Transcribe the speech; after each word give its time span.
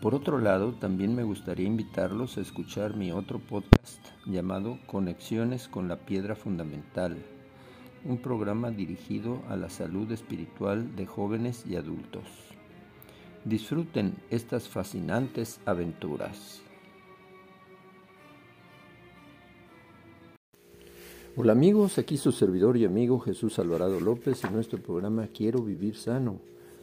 Por 0.02 0.16
otro 0.16 0.40
lado, 0.40 0.74
también 0.74 1.16
me 1.16 1.24
gustaría 1.24 1.68
invitarlos 1.68 2.38
a 2.38 2.42
escuchar 2.42 2.96
mi 2.96 3.12
otro 3.12 3.40
podcast 3.40 4.00
llamado 4.26 4.80
Conexiones 4.88 5.68
con 5.68 5.88
la 5.88 5.98
Piedra 5.98 6.36
Fundamental, 6.36 7.18
un 8.06 8.18
programa 8.20 8.72
dirigido 8.72 9.42
a 9.50 9.56
la 9.56 9.70
salud 9.70 10.12
espiritual 10.12 10.96
de 10.96 11.06
jóvenes 11.06 11.66
y 11.68 11.76
adultos. 11.76 12.24
Disfruten 13.44 14.16
estas 14.30 14.68
fascinantes 14.68 15.60
aventuras. 15.66 16.62
Hola 21.40 21.52
amigos, 21.52 22.00
aquí 22.00 22.18
su 22.18 22.32
servidor 22.32 22.78
y 22.78 22.86
amigo 22.86 23.20
Jesús 23.20 23.60
Alvarado 23.60 24.00
López 24.00 24.42
y 24.44 24.52
nuestro 24.52 24.80
programa 24.80 25.28
Quiero 25.28 25.62
vivir 25.62 25.96
sano, 25.96 26.40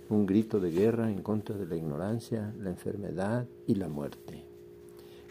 un 0.09 0.27
grito 0.27 0.61
de 0.61 0.71
guerra 0.71 1.11
en 1.11 1.23
contra 1.23 1.57
de 1.57 1.67
la 1.67 1.75
ignorancia, 1.75 2.55
la 2.61 2.71
enfermedad 2.71 3.49
y 3.67 3.75
la 3.75 3.89
muerte. 3.89 4.45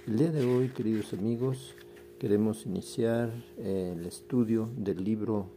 El 0.08 0.18
día 0.18 0.30
de 0.30 0.46
hoy, 0.46 0.68
queridos 0.68 1.14
amigos, 1.14 1.74
queremos 2.20 2.66
iniciar 2.66 3.32
eh, 3.60 3.96
el 3.98 4.06
estudio 4.06 4.70
del 4.76 5.02
libro 5.02 5.48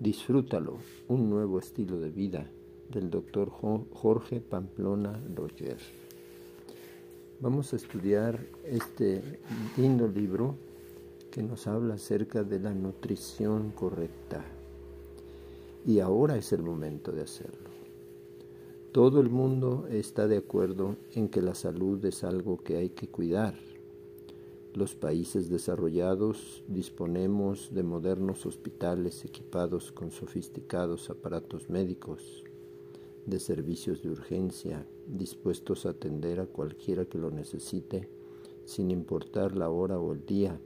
Disfrútalo, 0.00 0.78
un 1.06 1.30
nuevo 1.30 1.60
estilo 1.60 2.00
de 2.00 2.10
vida 2.10 2.50
del 2.90 3.08
doctor 3.08 3.50
Jorge 3.50 4.40
Pamplona 4.40 5.16
Roger. 5.32 5.76
Vamos 7.38 7.72
a 7.72 7.76
estudiar 7.76 8.40
este 8.64 9.22
lindo 9.76 10.08
libro 10.08 10.56
que 11.32 11.42
nos 11.42 11.66
habla 11.66 11.94
acerca 11.94 12.44
de 12.44 12.60
la 12.60 12.74
nutrición 12.74 13.72
correcta. 13.72 14.44
Y 15.84 15.98
ahora 15.98 16.36
es 16.36 16.52
el 16.52 16.62
momento 16.62 17.10
de 17.10 17.22
hacerlo. 17.22 17.70
Todo 18.92 19.18
el 19.18 19.30
mundo 19.30 19.86
está 19.90 20.28
de 20.28 20.36
acuerdo 20.36 20.96
en 21.14 21.30
que 21.30 21.40
la 21.40 21.54
salud 21.54 22.04
es 22.04 22.22
algo 22.22 22.58
que 22.58 22.76
hay 22.76 22.90
que 22.90 23.08
cuidar. 23.08 23.54
Los 24.74 24.94
países 24.94 25.48
desarrollados 25.48 26.62
disponemos 26.68 27.74
de 27.74 27.82
modernos 27.82 28.44
hospitales 28.44 29.24
equipados 29.24 29.90
con 29.90 30.10
sofisticados 30.10 31.08
aparatos 31.08 31.70
médicos, 31.70 32.44
de 33.24 33.40
servicios 33.40 34.02
de 34.02 34.10
urgencia, 34.10 34.86
dispuestos 35.06 35.86
a 35.86 35.90
atender 35.90 36.40
a 36.40 36.46
cualquiera 36.46 37.06
que 37.06 37.18
lo 37.18 37.30
necesite, 37.30 38.10
sin 38.66 38.90
importar 38.90 39.56
la 39.56 39.70
hora 39.70 39.98
o 39.98 40.12
el 40.12 40.26
día 40.26 40.60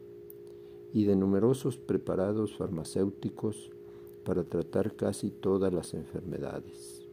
y 0.93 1.05
de 1.05 1.17
numerosos 1.17 1.77
preparados 1.79 2.57
farmacéuticos 2.57 3.71
para 4.25 4.45
tratar 4.45 4.97
casi 4.97 5.31
todas 5.31 5.73
las 5.73 5.95
enfermedades. 5.95 7.07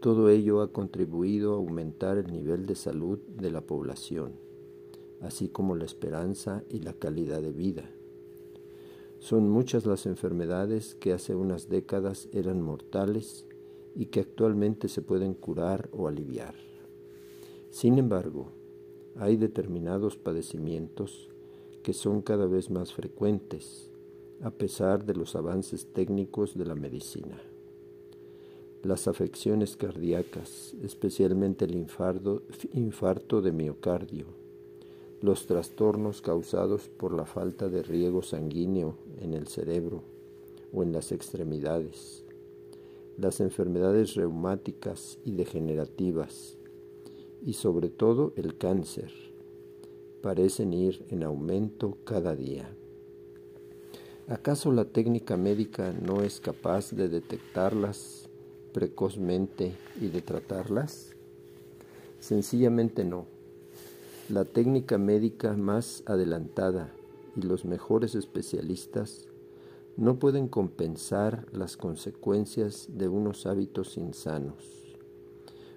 Todo 0.00 0.28
ello 0.28 0.60
ha 0.60 0.72
contribuido 0.72 1.54
a 1.54 1.56
aumentar 1.56 2.18
el 2.18 2.30
nivel 2.30 2.66
de 2.66 2.74
salud 2.74 3.18
de 3.38 3.50
la 3.50 3.62
población, 3.62 4.32
así 5.20 5.48
como 5.48 5.76
la 5.76 5.84
esperanza 5.84 6.62
y 6.68 6.80
la 6.80 6.92
calidad 6.92 7.40
de 7.40 7.52
vida. 7.52 7.90
Son 9.18 9.48
muchas 9.48 9.86
las 9.86 10.04
enfermedades 10.04 10.94
que 10.96 11.14
hace 11.14 11.34
unas 11.34 11.70
décadas 11.70 12.28
eran 12.32 12.60
mortales 12.60 13.46
y 13.94 14.06
que 14.06 14.20
actualmente 14.20 14.88
se 14.88 15.00
pueden 15.00 15.32
curar 15.32 15.88
o 15.92 16.08
aliviar. 16.08 16.54
Sin 17.70 17.98
embargo, 17.98 18.52
hay 19.16 19.36
determinados 19.36 20.16
padecimientos 20.16 21.30
que 21.84 21.92
son 21.92 22.22
cada 22.22 22.46
vez 22.46 22.70
más 22.70 22.94
frecuentes, 22.94 23.90
a 24.40 24.50
pesar 24.50 25.04
de 25.04 25.14
los 25.14 25.36
avances 25.36 25.92
técnicos 25.92 26.56
de 26.56 26.64
la 26.64 26.74
medicina. 26.74 27.38
Las 28.82 29.06
afecciones 29.06 29.76
cardíacas, 29.76 30.74
especialmente 30.82 31.66
el 31.66 31.74
infarto, 31.74 32.42
infarto 32.72 33.42
de 33.42 33.52
miocardio, 33.52 34.24
los 35.20 35.46
trastornos 35.46 36.22
causados 36.22 36.88
por 36.88 37.12
la 37.12 37.26
falta 37.26 37.68
de 37.68 37.82
riego 37.82 38.22
sanguíneo 38.22 38.96
en 39.20 39.34
el 39.34 39.46
cerebro 39.46 40.02
o 40.72 40.82
en 40.82 40.92
las 40.92 41.12
extremidades, 41.12 42.24
las 43.18 43.40
enfermedades 43.40 44.14
reumáticas 44.14 45.18
y 45.22 45.32
degenerativas, 45.32 46.56
y 47.44 47.52
sobre 47.52 47.90
todo 47.90 48.32
el 48.36 48.56
cáncer 48.56 49.33
parecen 50.24 50.72
ir 50.72 51.04
en 51.10 51.22
aumento 51.22 51.98
cada 52.06 52.34
día. 52.34 52.66
¿Acaso 54.26 54.72
la 54.72 54.86
técnica 54.86 55.36
médica 55.36 55.92
no 55.92 56.22
es 56.22 56.40
capaz 56.40 56.92
de 56.92 57.10
detectarlas 57.10 58.30
precozmente 58.72 59.74
y 60.00 60.08
de 60.08 60.22
tratarlas? 60.22 61.14
Sencillamente 62.20 63.04
no. 63.04 63.26
La 64.30 64.46
técnica 64.46 64.96
médica 64.96 65.52
más 65.52 66.02
adelantada 66.06 66.90
y 67.36 67.42
los 67.42 67.66
mejores 67.66 68.14
especialistas 68.14 69.28
no 69.98 70.18
pueden 70.18 70.48
compensar 70.48 71.44
las 71.52 71.76
consecuencias 71.76 72.88
de 72.88 73.08
unos 73.08 73.44
hábitos 73.44 73.98
insanos. 73.98 74.96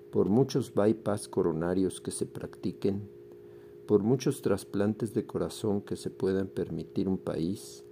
Por 0.10 0.30
muchos 0.30 0.74
bypass 0.74 1.28
coronarios 1.28 2.00
que 2.00 2.12
se 2.12 2.26
practiquen, 2.26 3.17
por 3.88 4.04
muchos 4.04 4.42
trasplantes 4.42 5.14
de 5.14 5.26
corazón 5.26 5.82
que 5.82 5.96
se 5.96 6.10
puedan 6.10 6.48
permitir 6.48 7.08
un 7.08 7.18
país, 7.18 7.86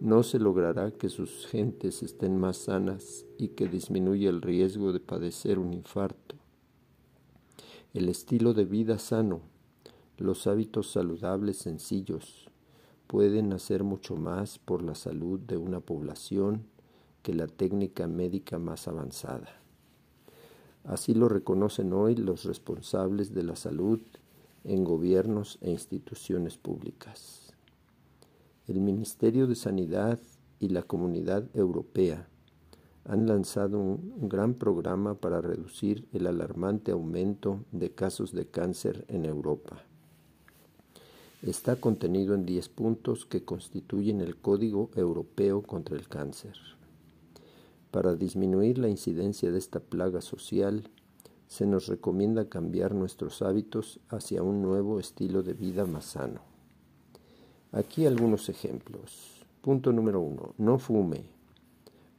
no 0.00 0.22
se 0.22 0.38
logrará 0.38 0.92
que 0.92 1.08
sus 1.08 1.46
gentes 1.46 2.02
estén 2.04 2.38
más 2.38 2.56
sanas 2.56 3.26
y 3.38 3.48
que 3.48 3.68
disminuya 3.68 4.30
el 4.30 4.40
riesgo 4.40 4.92
de 4.92 5.00
padecer 5.00 5.58
un 5.58 5.72
infarto. 5.72 6.36
El 7.92 8.08
estilo 8.08 8.54
de 8.54 8.64
vida 8.64 8.98
sano, 8.98 9.40
los 10.16 10.46
hábitos 10.46 10.92
saludables 10.92 11.58
sencillos, 11.58 12.48
pueden 13.08 13.52
hacer 13.52 13.82
mucho 13.82 14.14
más 14.14 14.58
por 14.60 14.82
la 14.82 14.94
salud 14.94 15.40
de 15.40 15.56
una 15.56 15.80
población 15.80 16.62
que 17.22 17.34
la 17.34 17.48
técnica 17.48 18.06
médica 18.06 18.58
más 18.58 18.86
avanzada. 18.86 19.60
Así 20.84 21.14
lo 21.14 21.28
reconocen 21.28 21.92
hoy 21.92 22.14
los 22.14 22.44
responsables 22.44 23.34
de 23.34 23.42
la 23.42 23.56
salud 23.56 24.00
en 24.64 24.84
gobiernos 24.84 25.58
e 25.60 25.70
instituciones 25.70 26.56
públicas. 26.56 27.52
El 28.66 28.80
Ministerio 28.80 29.46
de 29.46 29.56
Sanidad 29.56 30.18
y 30.60 30.68
la 30.68 30.82
Comunidad 30.82 31.44
Europea 31.54 32.28
han 33.04 33.26
lanzado 33.26 33.78
un 33.78 34.28
gran 34.28 34.54
programa 34.54 35.14
para 35.14 35.40
reducir 35.40 36.06
el 36.12 36.26
alarmante 36.26 36.92
aumento 36.92 37.64
de 37.72 37.90
casos 37.90 38.32
de 38.32 38.46
cáncer 38.46 39.04
en 39.08 39.24
Europa. 39.24 39.82
Está 41.42 41.74
contenido 41.74 42.36
en 42.36 42.46
10 42.46 42.68
puntos 42.68 43.26
que 43.26 43.44
constituyen 43.44 44.20
el 44.20 44.36
Código 44.36 44.90
Europeo 44.94 45.62
contra 45.62 45.96
el 45.96 46.06
Cáncer. 46.06 46.54
Para 47.90 48.14
disminuir 48.14 48.78
la 48.78 48.88
incidencia 48.88 49.50
de 49.50 49.58
esta 49.58 49.80
plaga 49.80 50.20
social, 50.20 50.88
se 51.52 51.66
nos 51.66 51.86
recomienda 51.86 52.48
cambiar 52.48 52.94
nuestros 52.94 53.42
hábitos 53.42 54.00
hacia 54.08 54.42
un 54.42 54.62
nuevo 54.62 54.98
estilo 54.98 55.42
de 55.42 55.52
vida 55.52 55.84
más 55.84 56.06
sano. 56.06 56.40
Aquí 57.72 58.06
algunos 58.06 58.48
ejemplos. 58.48 59.44
Punto 59.60 59.92
número 59.92 60.22
uno, 60.22 60.54
no 60.56 60.78
fume. 60.78 61.26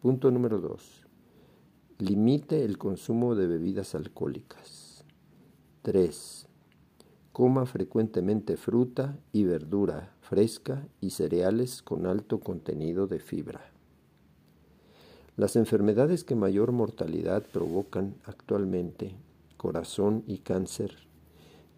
Punto 0.03 0.29
número 0.29 0.61
dos, 0.61 1.07
limite 1.97 2.63
el 2.63 2.77
consumo 2.77 3.33
de 3.33 3.47
bebidas 3.47 3.95
alcohólicas. 3.95 5.03
3. 5.81 6.47
Coma 7.31 7.65
frecuentemente 7.65 8.55
fruta 8.55 9.17
y 9.31 9.45
verdura 9.45 10.13
fresca 10.21 10.87
y 11.01 11.09
cereales 11.09 11.81
con 11.81 12.05
alto 12.05 12.39
contenido 12.39 13.07
de 13.07 13.17
fibra. 13.17 13.72
Las 15.35 15.55
enfermedades 15.55 16.23
que 16.23 16.35
mayor 16.35 16.71
mortalidad 16.71 17.41
provocan 17.41 18.13
actualmente, 18.23 19.15
corazón 19.57 20.23
y 20.27 20.37
cáncer, 20.37 20.95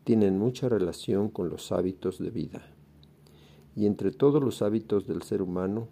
tienen 0.03 0.37
mucha 0.37 0.67
relación 0.67 1.29
con 1.29 1.47
los 1.47 1.71
hábitos 1.71 2.19
de 2.19 2.31
vida. 2.31 2.63
Y 3.73 3.85
entre 3.85 4.11
todos 4.11 4.43
los 4.43 4.61
hábitos 4.61 5.07
del 5.07 5.21
ser 5.21 5.41
humano, 5.41 5.87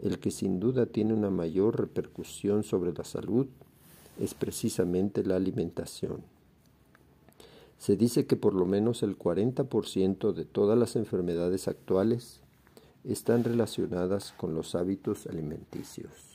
el 0.00 0.18
que 0.18 0.30
sin 0.30 0.60
duda 0.60 0.84
tiene 0.84 1.14
una 1.14 1.30
mayor 1.30 1.80
repercusión 1.80 2.62
sobre 2.62 2.92
la 2.92 3.04
salud 3.04 3.46
es 4.20 4.34
precisamente 4.34 5.24
la 5.24 5.36
alimentación. 5.36 6.22
Se 7.78 7.96
dice 7.96 8.26
que 8.26 8.36
por 8.36 8.52
lo 8.52 8.66
menos 8.66 9.02
el 9.02 9.18
40% 9.18 10.32
de 10.34 10.44
todas 10.44 10.78
las 10.78 10.96
enfermedades 10.96 11.68
actuales 11.68 12.42
están 13.02 13.44
relacionadas 13.44 14.34
con 14.36 14.54
los 14.54 14.74
hábitos 14.74 15.26
alimenticios. 15.26 16.31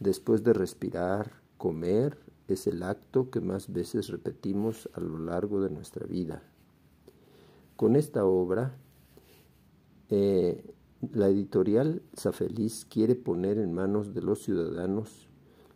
Después 0.00 0.44
de 0.44 0.52
respirar, 0.52 1.32
comer 1.56 2.18
es 2.48 2.66
el 2.66 2.82
acto 2.82 3.30
que 3.30 3.40
más 3.40 3.72
veces 3.72 4.08
repetimos 4.08 4.88
a 4.94 5.00
lo 5.00 5.18
largo 5.18 5.60
de 5.60 5.70
nuestra 5.70 6.06
vida. 6.06 6.42
Con 7.76 7.96
esta 7.96 8.24
obra, 8.24 8.76
eh, 10.08 10.74
la 11.12 11.28
editorial 11.28 12.02
Zafeliz 12.16 12.84
quiere 12.84 13.14
poner 13.14 13.58
en 13.58 13.72
manos 13.72 14.14
de 14.14 14.22
los 14.22 14.42
ciudadanos 14.42 15.28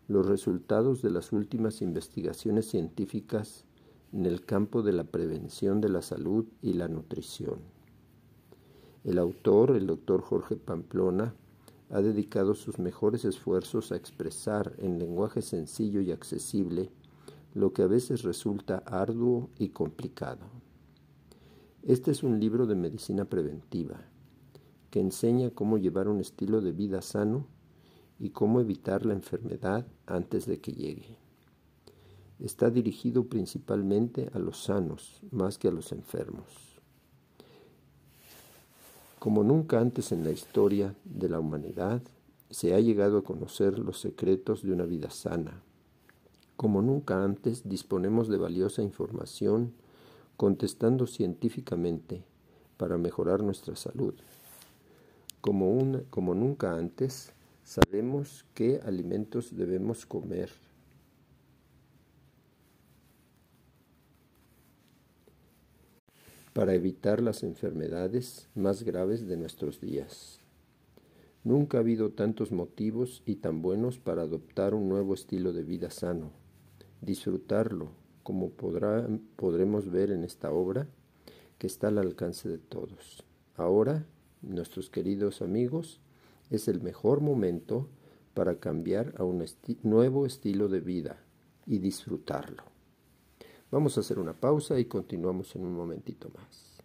los 0.08 0.26
resultados 0.26 1.02
de 1.02 1.10
las 1.10 1.32
últimas 1.32 1.82
investigaciones 1.82 2.66
científicas 2.66 3.64
en 4.12 4.26
el 4.26 4.44
campo 4.44 4.82
de 4.82 4.92
la 4.92 5.04
prevención 5.04 5.80
de 5.80 5.88
la 5.88 6.02
salud 6.02 6.46
y 6.62 6.72
la 6.72 6.88
nutrición. 6.88 7.60
El 9.04 9.18
autor, 9.18 9.76
el 9.76 9.86
doctor 9.86 10.20
Jorge 10.20 10.56
Pamplona, 10.56 11.34
ha 11.90 12.00
dedicado 12.00 12.54
sus 12.54 12.78
mejores 12.78 13.24
esfuerzos 13.24 13.92
a 13.92 13.96
expresar 13.96 14.74
en 14.78 14.98
lenguaje 14.98 15.42
sencillo 15.42 16.00
y 16.00 16.12
accesible 16.12 16.90
lo 17.54 17.72
que 17.72 17.82
a 17.82 17.86
veces 17.86 18.22
resulta 18.22 18.82
arduo 18.86 19.50
y 19.58 19.70
complicado. 19.70 20.46
Este 21.82 22.10
es 22.10 22.22
un 22.22 22.38
libro 22.38 22.66
de 22.66 22.76
medicina 22.76 23.24
preventiva 23.24 24.00
que 24.90 25.00
enseña 25.00 25.50
cómo 25.50 25.78
llevar 25.78 26.08
un 26.08 26.20
estilo 26.20 26.60
de 26.60 26.72
vida 26.72 27.02
sano 27.02 27.46
y 28.18 28.30
cómo 28.30 28.60
evitar 28.60 29.04
la 29.04 29.14
enfermedad 29.14 29.86
antes 30.06 30.46
de 30.46 30.60
que 30.60 30.72
llegue 30.72 31.20
está 32.40 32.70
dirigido 32.70 33.24
principalmente 33.24 34.30
a 34.32 34.38
los 34.38 34.64
sanos 34.64 35.20
más 35.30 35.58
que 35.58 35.68
a 35.68 35.70
los 35.70 35.92
enfermos. 35.92 36.69
Como 39.20 39.44
nunca 39.44 39.78
antes 39.78 40.12
en 40.12 40.24
la 40.24 40.30
historia 40.30 40.94
de 41.04 41.28
la 41.28 41.38
humanidad, 41.38 42.00
se 42.48 42.72
ha 42.72 42.80
llegado 42.80 43.18
a 43.18 43.22
conocer 43.22 43.78
los 43.78 44.00
secretos 44.00 44.62
de 44.62 44.72
una 44.72 44.86
vida 44.86 45.10
sana. 45.10 45.60
Como 46.56 46.80
nunca 46.80 47.22
antes 47.22 47.68
disponemos 47.68 48.28
de 48.28 48.38
valiosa 48.38 48.80
información 48.80 49.74
contestando 50.38 51.06
científicamente 51.06 52.24
para 52.78 52.96
mejorar 52.96 53.42
nuestra 53.42 53.76
salud. 53.76 54.14
Como, 55.42 56.00
como 56.08 56.34
nunca 56.34 56.72
antes 56.72 57.34
sabemos 57.62 58.46
qué 58.54 58.80
alimentos 58.86 59.54
debemos 59.54 60.06
comer 60.06 60.48
para 66.52 66.74
evitar 66.74 67.20
las 67.20 67.42
enfermedades 67.42 68.48
más 68.54 68.82
graves 68.82 69.26
de 69.26 69.36
nuestros 69.36 69.80
días. 69.80 70.40
Nunca 71.44 71.78
ha 71.78 71.80
habido 71.80 72.10
tantos 72.10 72.52
motivos 72.52 73.22
y 73.24 73.36
tan 73.36 73.62
buenos 73.62 73.98
para 73.98 74.22
adoptar 74.22 74.74
un 74.74 74.88
nuevo 74.88 75.14
estilo 75.14 75.52
de 75.52 75.62
vida 75.62 75.90
sano, 75.90 76.32
disfrutarlo, 77.00 77.92
como 78.22 78.50
podremos 78.50 79.90
ver 79.90 80.10
en 80.10 80.24
esta 80.24 80.50
obra, 80.50 80.86
que 81.58 81.66
está 81.66 81.88
al 81.88 81.98
alcance 81.98 82.48
de 82.48 82.58
todos. 82.58 83.24
Ahora, 83.56 84.06
nuestros 84.42 84.90
queridos 84.90 85.42
amigos, 85.42 86.00
es 86.50 86.68
el 86.68 86.80
mejor 86.80 87.20
momento 87.20 87.88
para 88.34 88.56
cambiar 88.56 89.14
a 89.16 89.24
un 89.24 89.44
nuevo 89.82 90.26
estilo 90.26 90.68
de 90.68 90.80
vida 90.80 91.22
y 91.66 91.78
disfrutarlo. 91.78 92.69
Vamos 93.72 93.96
a 93.96 94.00
hacer 94.00 94.18
una 94.18 94.32
pausa 94.32 94.80
y 94.80 94.86
continuamos 94.86 95.54
en 95.54 95.64
un 95.64 95.76
momentito 95.76 96.28
más. 96.36 96.76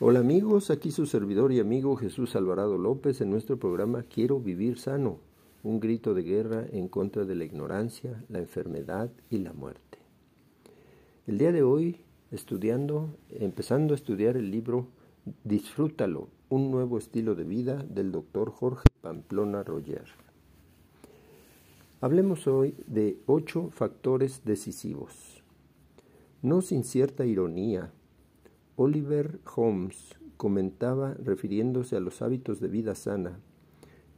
Hola 0.00 0.18
amigos, 0.18 0.70
aquí 0.70 0.90
su 0.90 1.06
servidor 1.06 1.52
y 1.52 1.60
amigo 1.60 1.94
Jesús 1.94 2.34
Alvarado 2.34 2.76
López 2.76 3.20
en 3.20 3.30
nuestro 3.30 3.56
programa 3.56 4.02
Quiero 4.02 4.40
vivir 4.40 4.80
sano, 4.80 5.20
un 5.62 5.78
grito 5.78 6.12
de 6.12 6.24
guerra 6.24 6.66
en 6.72 6.88
contra 6.88 7.24
de 7.24 7.36
la 7.36 7.44
ignorancia, 7.44 8.24
la 8.28 8.40
enfermedad 8.40 9.12
y 9.30 9.38
la 9.38 9.52
muerte. 9.52 9.98
El 11.28 11.38
día 11.38 11.52
de 11.52 11.62
hoy, 11.62 12.00
estudiando, 12.32 13.08
empezando 13.30 13.94
a 13.94 13.96
estudiar 13.96 14.36
el 14.36 14.50
libro 14.50 14.88
Disfrútalo, 15.44 16.26
un 16.48 16.72
nuevo 16.72 16.98
estilo 16.98 17.36
de 17.36 17.44
vida 17.44 17.76
del 17.88 18.10
doctor 18.10 18.50
Jorge 18.50 18.88
Pamplona 19.02 19.62
Roger. 19.62 20.06
Hablemos 22.00 22.48
hoy 22.48 22.74
de 22.88 23.18
ocho 23.26 23.70
factores 23.70 24.44
decisivos. 24.44 25.35
No 26.46 26.62
sin 26.62 26.84
cierta 26.84 27.26
ironía, 27.26 27.90
Oliver 28.76 29.40
Holmes 29.56 30.14
comentaba, 30.36 31.14
refiriéndose 31.14 31.96
a 31.96 32.00
los 32.00 32.22
hábitos 32.22 32.60
de 32.60 32.68
vida 32.68 32.94
sana, 32.94 33.40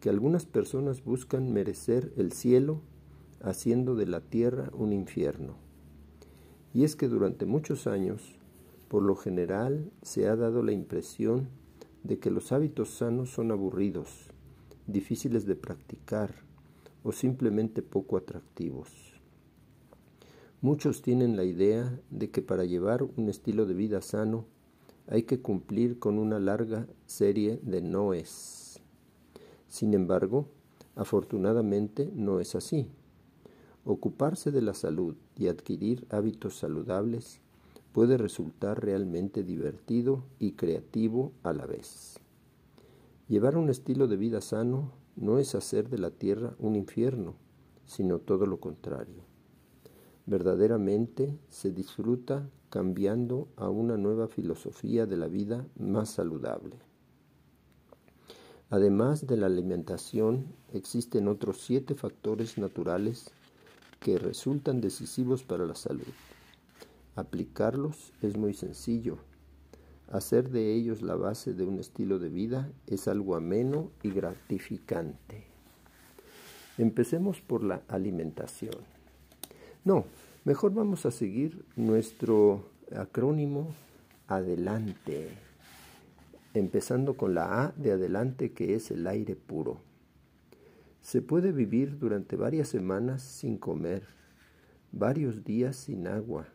que 0.01 0.11
algunas 0.11 0.45
personas 0.45 1.03
buscan 1.03 1.55
merecer 1.55 2.13
el 2.19 2.33
cielo 2.33 2.83
haciendo 3.41 3.95
de 3.95 4.05
la 4.05 4.21
tierra 4.21 4.71
un 4.75 4.93
infierno. 4.93 5.55
Y 6.75 6.85
es 6.85 6.97
que 6.97 7.09
durante 7.09 7.47
muchos 7.47 7.87
años, 7.87 8.37
por 8.89 9.05
lo 9.05 9.17
general, 9.17 9.91
se 10.03 10.29
ha 10.29 10.37
dado 10.37 10.63
la 10.63 10.73
impresión 10.73 11.49
de 12.05 12.19
que 12.19 12.31
los 12.31 12.53
hábitos 12.53 12.91
sanos 12.91 13.31
son 13.31 13.53
aburridos, 13.53 14.29
difíciles 14.87 15.47
de 15.47 15.57
practicar 15.57 16.35
o 17.05 17.11
simplemente 17.11 17.81
poco 17.81 18.19
atractivos. 18.19 19.08
Muchos 20.61 21.03
tienen 21.03 21.37
la 21.37 21.45
idea 21.45 22.01
de 22.11 22.31
que 22.31 22.43
para 22.43 22.65
llevar 22.65 23.05
un 23.05 23.29
estilo 23.29 23.65
de 23.65 23.75
vida 23.75 24.03
sano 24.03 24.45
hay 25.07 25.23
que 25.23 25.41
cumplir 25.41 26.01
con 26.01 26.19
una 26.19 26.41
larga 26.41 26.89
serie 27.07 27.61
de 27.63 27.81
noes. 27.81 28.81
Sin 29.69 29.95
embargo, 29.95 30.49
afortunadamente 30.97 32.11
no 32.13 32.41
es 32.41 32.57
así. 32.57 32.89
Ocuparse 33.85 34.51
de 34.51 34.61
la 34.61 34.75
salud 34.75 35.15
y 35.37 35.47
adquirir 35.47 36.09
hábitos 36.11 36.59
saludables 36.59 37.41
puede 37.93 38.17
resultar 38.17 38.85
realmente 38.85 39.45
divertido 39.45 40.25
y 40.41 40.53
creativo 40.53 41.31
a 41.45 41.53
la 41.53 41.67
vez. 41.67 42.19
Llevar 43.29 43.57
un 43.57 43.71
estilo 43.71 44.09
de 44.09 44.17
vida 44.17 44.41
sano 44.41 44.91
no 45.15 45.39
es 45.39 45.55
hacer 45.55 45.89
de 45.89 45.99
la 45.99 46.11
tierra 46.11 46.57
un 46.59 46.75
infierno, 46.75 47.37
sino 47.87 48.19
todo 48.19 48.45
lo 48.45 48.59
contrario 48.59 49.28
verdaderamente 50.29 51.39
se 51.49 51.73
disfruta 51.73 52.49
cambiando 52.69 53.49
a 53.57 53.71
una 53.71 53.97
nueva 53.97 54.29
filosofía 54.29 55.07
de 55.07 55.17
la 55.17 55.27
vida 55.27 55.67
más 55.79 56.11
saludable. 56.11 56.77
Además 58.71 59.27
de 59.27 59.39
la 59.39 59.47
alimentación, 59.47 60.45
existen 60.75 61.29
otros 61.29 61.63
siete 61.63 61.95
factores 61.95 62.59
naturales 62.59 63.31
que 64.01 64.19
resultan 64.19 64.83
decisivos 64.83 65.43
para 65.43 65.65
la 65.65 65.75
salud. 65.75 66.13
Aplicarlos 67.17 68.13
es 68.21 68.37
muy 68.37 68.53
sencillo. 68.53 69.17
Hacer 70.13 70.51
de 70.51 70.75
ellos 70.75 71.01
la 71.01 71.17
base 71.17 71.55
de 71.55 71.65
un 71.65 71.79
estilo 71.79 72.19
de 72.19 72.29
vida 72.29 72.71
es 72.87 73.09
algo 73.09 73.35
ameno 73.35 73.91
y 74.03 74.11
gratificante. 74.11 75.47
Empecemos 76.77 77.41
por 77.41 77.65
la 77.65 77.83
alimentación. 77.89 78.98
No, 79.85 80.05
mejor 80.45 80.75
vamos 80.75 81.07
a 81.07 81.11
seguir 81.11 81.65
nuestro 81.77 82.69
acrónimo 82.95 83.75
adelante, 84.27 85.31
empezando 86.55 87.17
con 87.17 87.35
la 87.35 87.65
A 87.65 87.73
de 87.77 87.93
adelante 87.93 88.53
que 88.53 88.75
es 88.75 88.91
el 88.91 89.07
aire 89.07 89.37
puro. 89.37 89.81
Se 91.01 91.23
puede 91.23 91.53
vivir 91.53 91.99
durante 91.99 92.37
varias 92.37 92.69
semanas 92.69 93.23
sin 93.23 93.57
comer, 93.57 94.03
varios 94.93 95.45
días 95.45 95.77
sin 95.77 96.07
agua, 96.07 96.49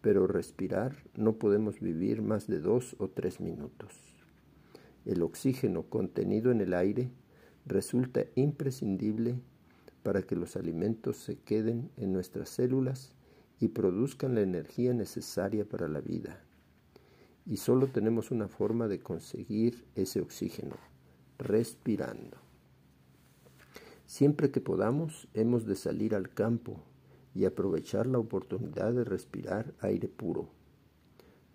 pero 0.00 0.26
respirar 0.26 0.96
no 1.14 1.34
podemos 1.34 1.80
vivir 1.80 2.22
más 2.22 2.46
de 2.46 2.60
dos 2.60 2.96
o 2.98 3.08
tres 3.08 3.40
minutos. 3.40 3.92
El 5.04 5.22
oxígeno 5.22 5.82
contenido 5.82 6.50
en 6.50 6.60
el 6.60 6.72
aire 6.72 7.10
resulta 7.66 8.24
imprescindible 8.36 9.36
para 10.02 10.22
que 10.22 10.36
los 10.36 10.56
alimentos 10.56 11.16
se 11.16 11.36
queden 11.36 11.90
en 11.96 12.12
nuestras 12.12 12.48
células 12.48 13.12
y 13.60 13.68
produzcan 13.68 14.34
la 14.34 14.40
energía 14.40 14.94
necesaria 14.94 15.64
para 15.64 15.88
la 15.88 16.00
vida. 16.00 16.42
Y 17.46 17.58
solo 17.58 17.86
tenemos 17.88 18.30
una 18.30 18.48
forma 18.48 18.88
de 18.88 19.00
conseguir 19.00 19.84
ese 19.94 20.20
oxígeno, 20.20 20.76
respirando. 21.38 22.38
Siempre 24.06 24.50
que 24.50 24.60
podamos, 24.60 25.28
hemos 25.34 25.66
de 25.66 25.76
salir 25.76 26.14
al 26.14 26.30
campo 26.30 26.82
y 27.34 27.44
aprovechar 27.44 28.06
la 28.06 28.18
oportunidad 28.18 28.92
de 28.92 29.04
respirar 29.04 29.74
aire 29.80 30.08
puro. 30.08 30.48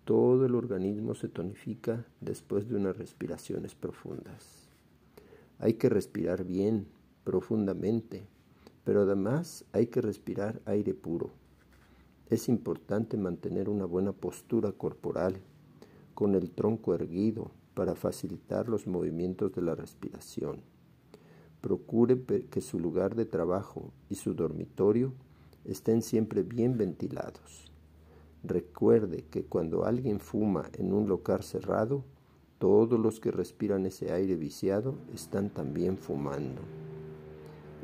Todo 0.04 0.46
el 0.46 0.54
organismo 0.54 1.14
se 1.14 1.28
tonifica 1.28 2.06
después 2.20 2.68
de 2.68 2.76
unas 2.76 2.96
respiraciones 2.96 3.74
profundas. 3.74 4.68
Hay 5.58 5.74
que 5.74 5.88
respirar 5.88 6.44
bien, 6.44 6.86
profundamente, 7.24 8.28
pero 8.86 9.02
además 9.02 9.64
hay 9.72 9.88
que 9.88 10.00
respirar 10.00 10.62
aire 10.64 10.94
puro. 10.94 11.30
Es 12.30 12.48
importante 12.48 13.16
mantener 13.16 13.68
una 13.68 13.84
buena 13.84 14.12
postura 14.12 14.70
corporal, 14.70 15.40
con 16.14 16.36
el 16.36 16.52
tronco 16.52 16.94
erguido, 16.94 17.50
para 17.74 17.96
facilitar 17.96 18.68
los 18.68 18.86
movimientos 18.86 19.52
de 19.52 19.62
la 19.62 19.74
respiración. 19.74 20.60
Procure 21.60 22.16
que 22.48 22.60
su 22.60 22.78
lugar 22.78 23.16
de 23.16 23.24
trabajo 23.24 23.90
y 24.08 24.14
su 24.14 24.34
dormitorio 24.34 25.12
estén 25.64 26.00
siempre 26.00 26.44
bien 26.44 26.78
ventilados. 26.78 27.72
Recuerde 28.44 29.24
que 29.28 29.42
cuando 29.46 29.84
alguien 29.84 30.20
fuma 30.20 30.70
en 30.74 30.92
un 30.92 31.08
local 31.08 31.42
cerrado, 31.42 32.04
todos 32.58 33.00
los 33.00 33.18
que 33.18 33.32
respiran 33.32 33.84
ese 33.84 34.12
aire 34.12 34.36
viciado 34.36 34.94
están 35.12 35.50
también 35.50 35.98
fumando. 35.98 36.62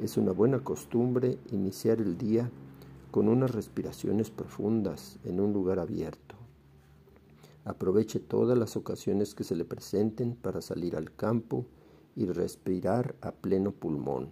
Es 0.02 0.16
una 0.16 0.32
buena 0.32 0.64
costumbre 0.64 1.38
iniciar 1.52 2.00
el 2.00 2.18
día 2.18 2.50
con 3.12 3.28
unas 3.28 3.52
respiraciones 3.52 4.32
profundas 4.32 5.20
en 5.22 5.38
un 5.38 5.52
lugar 5.52 5.78
abierto. 5.78 6.34
Aproveche 7.64 8.18
todas 8.18 8.58
las 8.58 8.76
ocasiones 8.76 9.36
que 9.36 9.44
se 9.44 9.54
le 9.54 9.64
presenten 9.64 10.34
para 10.34 10.60
salir 10.60 10.96
al 10.96 11.14
campo 11.14 11.66
y 12.16 12.26
respirar 12.26 13.14
a 13.20 13.30
pleno 13.30 13.70
pulmón. 13.70 14.30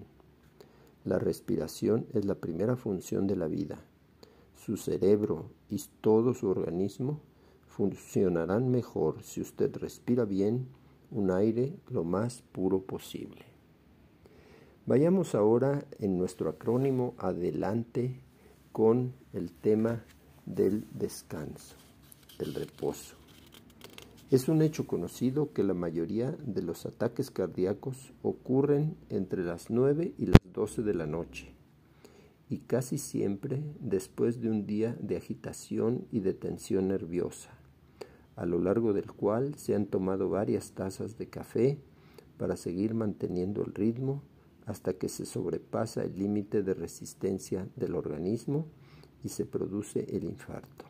La 1.05 1.21
respiración 1.21 2.05
es 2.15 2.25
la 2.25 2.35
primera 2.35 2.75
función 2.75 3.29
de 3.29 3.37
la 3.37 3.47
vida. 3.47 3.79
Su 4.57 4.77
cerebro 4.77 5.53
y 5.69 5.81
todo 6.01 6.35
su 6.35 6.49
organismo 6.49 7.21
funcionarán 7.69 8.73
mejor 8.73 9.23
si 9.23 9.41
usted 9.41 9.77
respira 9.77 10.25
bien 10.25 10.67
un 11.13 11.31
aire 11.31 11.77
lo 11.89 12.03
más 12.03 12.43
puro 12.51 12.81
posible. 12.81 13.50
Vayamos 14.91 15.37
ahora 15.37 15.87
en 16.01 16.19
nuestro 16.19 16.51
acrónimo 16.51 17.15
adelante 17.19 18.19
con 18.73 19.13
el 19.33 19.53
tema 19.53 20.03
del 20.47 20.85
descanso, 20.93 21.77
del 22.41 22.55
reposo. 22.55 23.15
Es 24.33 24.49
un 24.49 24.63
hecho 24.63 24.89
conocido 24.89 25.53
que 25.53 25.63
la 25.63 25.75
mayoría 25.75 26.33
de 26.33 26.63
los 26.63 26.87
ataques 26.87 27.31
cardíacos 27.31 28.13
ocurren 28.23 28.97
entre 29.11 29.45
las 29.45 29.71
9 29.71 30.13
y 30.19 30.27
las 30.27 30.41
12 30.53 30.83
de 30.83 30.95
la 30.95 31.07
noche 31.07 31.55
y 32.49 32.59
casi 32.59 32.99
siempre 32.99 33.63
después 33.79 34.41
de 34.41 34.51
un 34.51 34.67
día 34.67 34.97
de 35.01 35.17
agitación 35.17 36.09
y 36.11 36.19
de 36.19 36.35
tensión 36.35 36.89
nerviosa, 36.89 37.51
a 38.35 38.45
lo 38.45 38.59
largo 38.59 38.93
del 38.93 39.13
cual 39.13 39.55
se 39.55 39.77
han 39.77 39.87
tomado 39.87 40.31
varias 40.31 40.73
tazas 40.73 41.17
de 41.17 41.29
café 41.29 41.79
para 42.39 42.57
seguir 42.57 42.95
manteniendo 42.95 43.63
el 43.65 43.73
ritmo 43.73 44.25
hasta 44.67 44.95
que 44.95 45.09
se 45.09 45.27
sobrepasa 45.27 46.03
el 46.03 46.19
límite 46.19 46.63
de 46.63 46.75
resistencia 46.75 47.69
del 47.77 47.95
organismo 47.95 48.67
y 49.25 49.29
se 49.29 49.47
produce 49.47 50.17
el 50.17 50.25
infarto. 50.25 50.87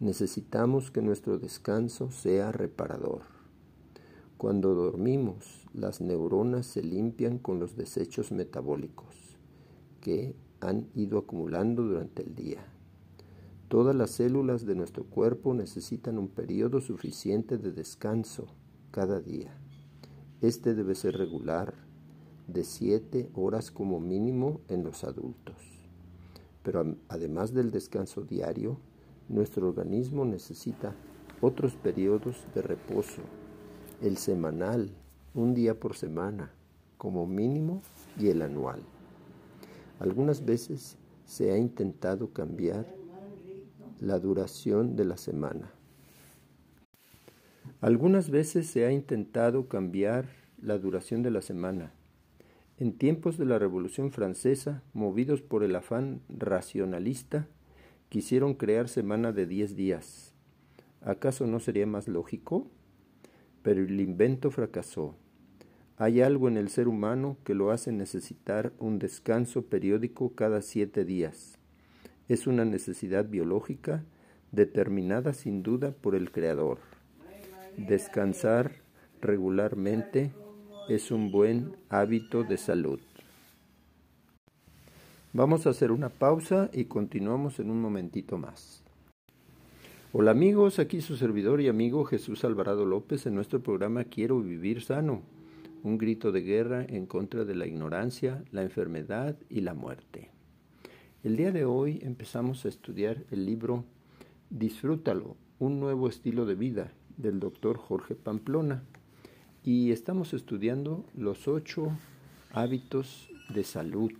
Necesitamos 0.00 0.90
que 0.90 1.02
nuestro 1.02 1.38
descanso 1.38 2.10
sea 2.10 2.50
reparador. 2.50 3.22
Cuando 4.36 4.74
dormimos, 4.74 5.68
las 5.72 6.00
neuronas 6.00 6.66
se 6.66 6.82
limpian 6.82 7.38
con 7.38 7.60
los 7.60 7.76
desechos 7.76 8.32
metabólicos 8.32 9.14
que 10.00 10.34
han 10.60 10.88
ido 10.94 11.18
acumulando 11.18 11.84
durante 11.84 12.22
el 12.22 12.34
día. 12.34 12.64
Todas 13.68 13.94
las 13.94 14.10
células 14.10 14.66
de 14.66 14.74
nuestro 14.74 15.04
cuerpo 15.04 15.54
necesitan 15.54 16.18
un 16.18 16.28
periodo 16.28 16.80
suficiente 16.80 17.56
de 17.56 17.72
descanso 17.72 18.48
cada 18.90 19.20
día. 19.20 19.56
Este 20.40 20.74
debe 20.74 20.94
ser 20.94 21.16
regular, 21.16 21.74
de 22.52 22.64
7 22.64 23.30
horas 23.34 23.70
como 23.70 24.00
mínimo 24.00 24.60
en 24.68 24.84
los 24.84 25.04
adultos. 25.04 25.56
Pero 26.62 26.96
además 27.08 27.52
del 27.52 27.70
descanso 27.70 28.22
diario, 28.22 28.78
nuestro 29.28 29.68
organismo 29.68 30.24
necesita 30.24 30.94
otros 31.40 31.74
periodos 31.74 32.46
de 32.54 32.62
reposo, 32.62 33.22
el 34.00 34.16
semanal, 34.16 34.90
un 35.34 35.54
día 35.54 35.78
por 35.78 35.96
semana, 35.96 36.52
como 36.98 37.26
mínimo, 37.26 37.82
y 38.18 38.28
el 38.28 38.42
anual. 38.42 38.80
Algunas 39.98 40.44
veces 40.44 40.96
se 41.24 41.52
ha 41.52 41.58
intentado 41.58 42.32
cambiar 42.32 42.86
la 44.00 44.18
duración 44.18 44.96
de 44.96 45.04
la 45.04 45.16
semana. 45.16 45.72
Algunas 47.80 48.30
veces 48.30 48.66
se 48.66 48.84
ha 48.84 48.92
intentado 48.92 49.68
cambiar 49.68 50.26
la 50.60 50.78
duración 50.78 51.22
de 51.22 51.30
la 51.30 51.42
semana. 51.42 51.92
En 52.82 52.94
tiempos 52.94 53.38
de 53.38 53.44
la 53.44 53.60
Revolución 53.60 54.10
Francesa, 54.10 54.82
movidos 54.92 55.40
por 55.40 55.62
el 55.62 55.76
afán 55.76 56.20
racionalista, 56.28 57.46
Quisieron 58.08 58.54
crear 58.54 58.88
semana 58.88 59.30
de 59.30 59.46
diez 59.46 59.76
días. 59.76 60.34
¿Acaso 61.00 61.46
no 61.46 61.60
sería 61.60 61.86
más 61.86 62.08
lógico? 62.08 62.66
Pero 63.62 63.82
el 63.82 64.00
invento 64.00 64.50
fracasó. 64.50 65.14
Hay 65.96 66.22
algo 66.22 66.48
en 66.48 66.56
el 66.56 66.70
ser 66.70 66.88
humano 66.88 67.36
que 67.44 67.54
lo 67.54 67.70
hace 67.70 67.92
necesitar 67.92 68.72
un 68.80 68.98
descanso 68.98 69.66
periódico 69.66 70.34
cada 70.34 70.60
siete 70.60 71.04
días. 71.04 71.60
Es 72.28 72.48
una 72.48 72.64
necesidad 72.64 73.26
biológica 73.26 74.04
determinada 74.50 75.34
sin 75.34 75.62
duda 75.62 75.92
por 75.92 76.16
el 76.16 76.32
Creador. 76.32 76.78
Descansar 77.76 78.72
regularmente 79.20 80.32
es 80.94 81.10
un 81.10 81.30
buen 81.30 81.74
hábito 81.88 82.44
de 82.44 82.58
salud. 82.58 83.00
Vamos 85.32 85.66
a 85.66 85.70
hacer 85.70 85.90
una 85.90 86.10
pausa 86.10 86.68
y 86.70 86.84
continuamos 86.84 87.58
en 87.60 87.70
un 87.70 87.80
momentito 87.80 88.36
más. 88.36 88.82
Hola 90.12 90.32
amigos, 90.32 90.78
aquí 90.78 91.00
su 91.00 91.16
servidor 91.16 91.62
y 91.62 91.68
amigo 91.68 92.04
Jesús 92.04 92.44
Alvarado 92.44 92.84
López 92.84 93.24
en 93.24 93.34
nuestro 93.34 93.62
programa 93.62 94.04
Quiero 94.04 94.40
vivir 94.40 94.82
sano, 94.82 95.22
un 95.82 95.96
grito 95.96 96.30
de 96.30 96.42
guerra 96.42 96.84
en 96.86 97.06
contra 97.06 97.46
de 97.46 97.54
la 97.54 97.66
ignorancia, 97.66 98.44
la 98.50 98.62
enfermedad 98.62 99.38
y 99.48 99.62
la 99.62 99.72
muerte. 99.72 100.28
El 101.24 101.36
día 101.36 101.52
de 101.52 101.64
hoy 101.64 102.00
empezamos 102.02 102.66
a 102.66 102.68
estudiar 102.68 103.24
el 103.30 103.46
libro 103.46 103.86
Disfrútalo, 104.50 105.38
un 105.58 105.80
nuevo 105.80 106.06
estilo 106.06 106.44
de 106.44 106.54
vida 106.54 106.92
del 107.16 107.40
doctor 107.40 107.78
Jorge 107.78 108.14
Pamplona 108.14 108.82
y 109.64 109.92
estamos 109.92 110.34
estudiando 110.34 111.04
los 111.16 111.46
ocho 111.46 111.92
hábitos 112.52 113.28
de 113.48 113.62
salud 113.62 114.12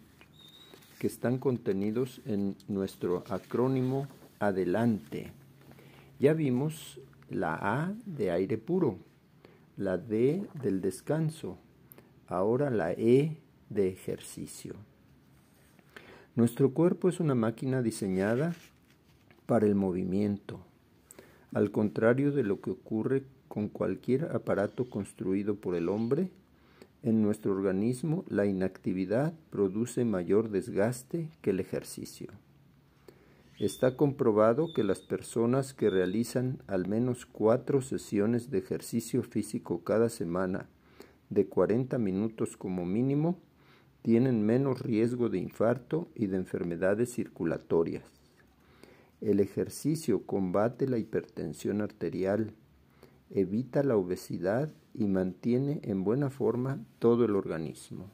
que 0.99 1.09
están 1.09 1.39
contenidos 1.39 2.21
en 2.27 2.57
nuestro 2.69 3.25
acrónimo 3.29 4.07
Adelante. 4.39 5.33
Ya 6.19 6.33
vimos 6.33 7.01
la 7.31 7.55
A 7.61 7.93
de 8.07 8.31
aire 8.31 8.59
puro, 8.59 8.99
la 9.77 9.99
D 9.99 10.47
del 10.63 10.81
descanso, 10.81 11.59
ahora 12.29 12.71
la 12.71 12.93
E 12.93 13.37
de 13.69 13.89
ejercicio. 13.89 14.75
Nuestro 16.35 16.73
cuerpo 16.73 17.09
es 17.09 17.21
una 17.21 17.35
máquina 17.35 17.83
diseñada 17.83 18.55
para 19.47 19.67
el 19.67 19.75
movimiento, 19.75 20.61
al 21.53 21.71
contrario 21.71 22.33
de 22.33 22.43
lo 22.43 22.61
que 22.61 22.71
ocurre 22.71 23.25
con 23.53 23.69
cualquier 23.69 24.35
aparato 24.35 24.89
construido 24.89 25.57
por 25.57 25.75
el 25.75 25.91
hombre 25.91 26.31
en 27.03 27.21
nuestro 27.21 27.53
organismo 27.53 28.25
la 28.27 28.47
inactividad 28.47 29.35
produce 29.51 30.07
mayor 30.07 30.49
desgaste 30.49 31.29
que 31.43 31.51
el 31.51 31.61
ejercicio. 31.61 32.29
Está 33.59 33.95
comprobado 33.99 34.73
que 34.73 34.85
las 34.85 35.01
personas 35.01 35.75
que 35.75 35.91
realizan 35.91 36.63
al 36.67 36.89
menos 36.89 37.27
cuatro 37.27 37.83
sesiones 37.83 38.51
de 38.51 38.57
ejercicio 38.57 39.23
físico 39.23 39.85
cada 39.85 40.09
semana 40.09 40.71
de 41.29 41.47
40 41.47 41.99
minutos 41.99 42.57
como 42.57 42.87
mínimo 42.87 43.39
tienen 44.01 44.47
menos 44.47 44.81
riesgo 44.81 45.29
de 45.29 45.37
infarto 45.37 46.09
y 46.15 46.29
de 46.29 46.39
enfermedades 46.39 47.13
circulatorias. 47.13 48.05
El 49.21 49.41
ejercicio 49.41 50.23
combate 50.25 50.89
la 50.89 50.97
hipertensión 50.97 51.83
arterial, 51.83 52.55
evita 53.33 53.83
la 53.83 53.97
obesidad 53.97 54.73
y 54.95 55.07
mantiene 55.07 55.81
en 55.83 56.05
buena 56.05 56.31
forma 56.31 56.85
todo 56.99 57.25
el 57.25 57.35
organismo. 57.35 58.11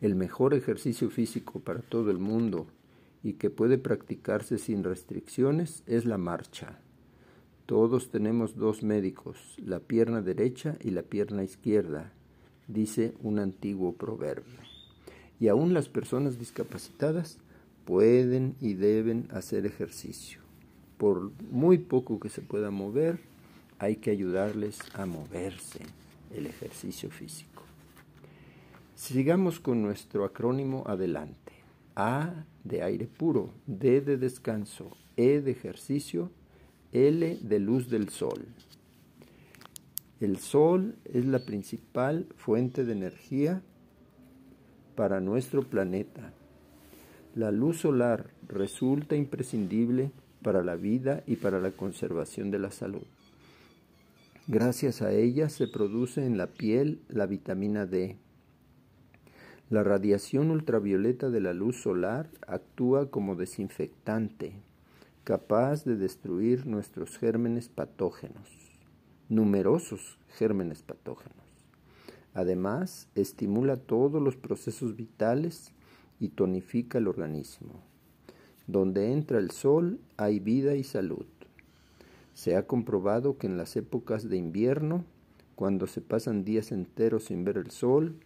El 0.00 0.14
mejor 0.14 0.54
ejercicio 0.54 1.10
físico 1.10 1.60
para 1.60 1.80
todo 1.80 2.10
el 2.10 2.18
mundo 2.18 2.66
y 3.22 3.34
que 3.34 3.50
puede 3.50 3.78
practicarse 3.78 4.58
sin 4.58 4.84
restricciones 4.84 5.82
es 5.86 6.04
la 6.06 6.18
marcha. 6.18 6.80
Todos 7.66 8.10
tenemos 8.10 8.56
dos 8.56 8.82
médicos, 8.82 9.56
la 9.58 9.80
pierna 9.80 10.20
derecha 10.20 10.76
y 10.80 10.90
la 10.90 11.02
pierna 11.02 11.44
izquierda, 11.44 12.12
dice 12.66 13.14
un 13.22 13.38
antiguo 13.38 13.94
proverbio. 13.94 14.58
Y 15.38 15.48
aún 15.48 15.72
las 15.74 15.88
personas 15.88 16.38
discapacitadas 16.38 17.38
pueden 17.84 18.56
y 18.60 18.74
deben 18.74 19.28
hacer 19.30 19.66
ejercicio. 19.66 20.40
Por 20.98 21.32
muy 21.50 21.78
poco 21.78 22.20
que 22.20 22.28
se 22.28 22.42
pueda 22.42 22.70
mover, 22.70 23.20
hay 23.82 23.96
que 23.96 24.12
ayudarles 24.12 24.78
a 24.94 25.06
moverse, 25.06 25.80
el 26.32 26.46
ejercicio 26.46 27.10
físico. 27.10 27.64
Sigamos 28.94 29.58
con 29.58 29.82
nuestro 29.82 30.24
acrónimo 30.24 30.84
adelante. 30.86 31.52
A 31.96 32.44
de 32.62 32.84
aire 32.84 33.08
puro, 33.08 33.50
D 33.66 34.00
de 34.00 34.18
descanso, 34.18 34.96
E 35.16 35.40
de 35.40 35.50
ejercicio, 35.50 36.30
L 36.92 37.38
de 37.42 37.58
luz 37.58 37.90
del 37.90 38.10
sol. 38.10 38.46
El 40.20 40.38
sol 40.38 40.94
es 41.04 41.26
la 41.26 41.40
principal 41.40 42.28
fuente 42.36 42.84
de 42.84 42.92
energía 42.92 43.62
para 44.94 45.20
nuestro 45.20 45.64
planeta. 45.64 46.32
La 47.34 47.50
luz 47.50 47.80
solar 47.80 48.30
resulta 48.46 49.16
imprescindible 49.16 50.12
para 50.40 50.62
la 50.62 50.76
vida 50.76 51.24
y 51.26 51.34
para 51.34 51.58
la 51.58 51.72
conservación 51.72 52.52
de 52.52 52.60
la 52.60 52.70
salud. 52.70 53.02
Gracias 54.48 55.02
a 55.02 55.12
ella 55.12 55.48
se 55.48 55.68
produce 55.68 56.26
en 56.26 56.36
la 56.36 56.48
piel 56.48 57.00
la 57.08 57.26
vitamina 57.26 57.86
D. 57.86 58.16
La 59.70 59.82
radiación 59.84 60.50
ultravioleta 60.50 61.30
de 61.30 61.40
la 61.40 61.54
luz 61.54 61.80
solar 61.80 62.28
actúa 62.46 63.10
como 63.10 63.36
desinfectante, 63.36 64.52
capaz 65.24 65.84
de 65.84 65.96
destruir 65.96 66.66
nuestros 66.66 67.18
gérmenes 67.18 67.68
patógenos 67.68 68.62
numerosos 69.32 70.18
gérmenes 70.36 70.82
patógenos. 70.82 71.32
Además, 72.34 73.08
estimula 73.14 73.76
todos 73.78 74.20
los 74.22 74.36
procesos 74.36 74.94
vitales 74.94 75.72
y 76.20 76.28
tonifica 76.28 76.98
el 76.98 77.08
organismo. 77.08 77.82
Donde 78.66 79.12
entra 79.12 79.38
el 79.38 79.50
sol 79.50 80.00
hay 80.18 80.38
vida 80.38 80.74
y 80.74 80.84
salud. 80.84 81.26
Se 82.34 82.56
ha 82.56 82.66
comprobado 82.66 83.38
que 83.38 83.46
en 83.46 83.56
las 83.56 83.76
épocas 83.76 84.28
de 84.28 84.36
invierno, 84.36 85.04
cuando 85.54 85.86
se 85.86 86.00
pasan 86.00 86.44
días 86.44 86.72
enteros 86.72 87.24
sin 87.24 87.44
ver 87.44 87.58
el 87.58 87.70
sol, 87.70 88.16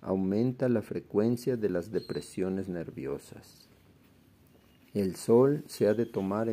aumenta 0.00 0.68
la 0.68 0.82
frecuencia 0.82 1.56
de 1.56 1.68
las 1.68 1.90
depresiones 1.90 2.68
nerviosas. 2.68 3.68
El 4.94 5.16
sol 5.16 5.64
se 5.66 5.88
ha 5.88 5.94
de 5.94 6.06
tomar 6.06 6.48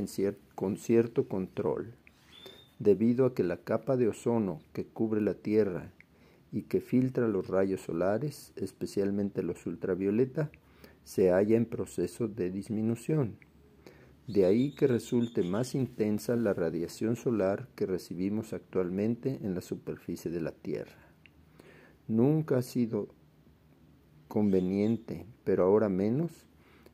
con 0.55 0.77
cierto 0.77 1.27
control 1.27 1.93
debido 2.79 3.25
a 3.25 3.33
que 3.33 3.43
la 3.43 3.57
capa 3.57 3.95
de 3.95 4.09
ozono 4.09 4.59
que 4.73 4.85
cubre 4.85 5.21
la 5.21 5.35
Tierra 5.35 5.91
y 6.51 6.63
que 6.63 6.81
filtra 6.81 7.27
los 7.27 7.47
rayos 7.47 7.81
solares, 7.81 8.51
especialmente 8.55 9.43
los 9.43 9.65
ultravioleta, 9.65 10.51
se 11.03 11.31
halla 11.31 11.55
en 11.55 11.65
proceso 11.65 12.27
de 12.27 12.51
disminución. 12.51 13.37
De 14.27 14.45
ahí 14.45 14.71
que 14.71 14.87
resulte 14.87 15.43
más 15.43 15.75
intensa 15.75 16.35
la 16.37 16.53
radiación 16.53 17.17
solar 17.17 17.67
que 17.75 17.85
recibimos 17.85 18.53
actualmente 18.53 19.39
en 19.43 19.53
la 19.53 19.61
superficie 19.61 20.31
de 20.31 20.39
la 20.39 20.51
Tierra. 20.51 20.95
Nunca 22.07 22.57
ha 22.57 22.61
sido 22.61 23.09
conveniente, 24.29 25.25
pero 25.43 25.65
ahora 25.65 25.89
menos, 25.89 26.31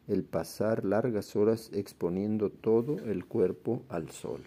el 0.07 0.23
pasar 0.23 0.85
largas 0.85 1.35
horas 1.35 1.69
exponiendo 1.71 2.49
todo 2.49 2.97
el 3.05 3.25
cuerpo 3.25 3.83
al 3.89 4.09
sol. 4.09 4.41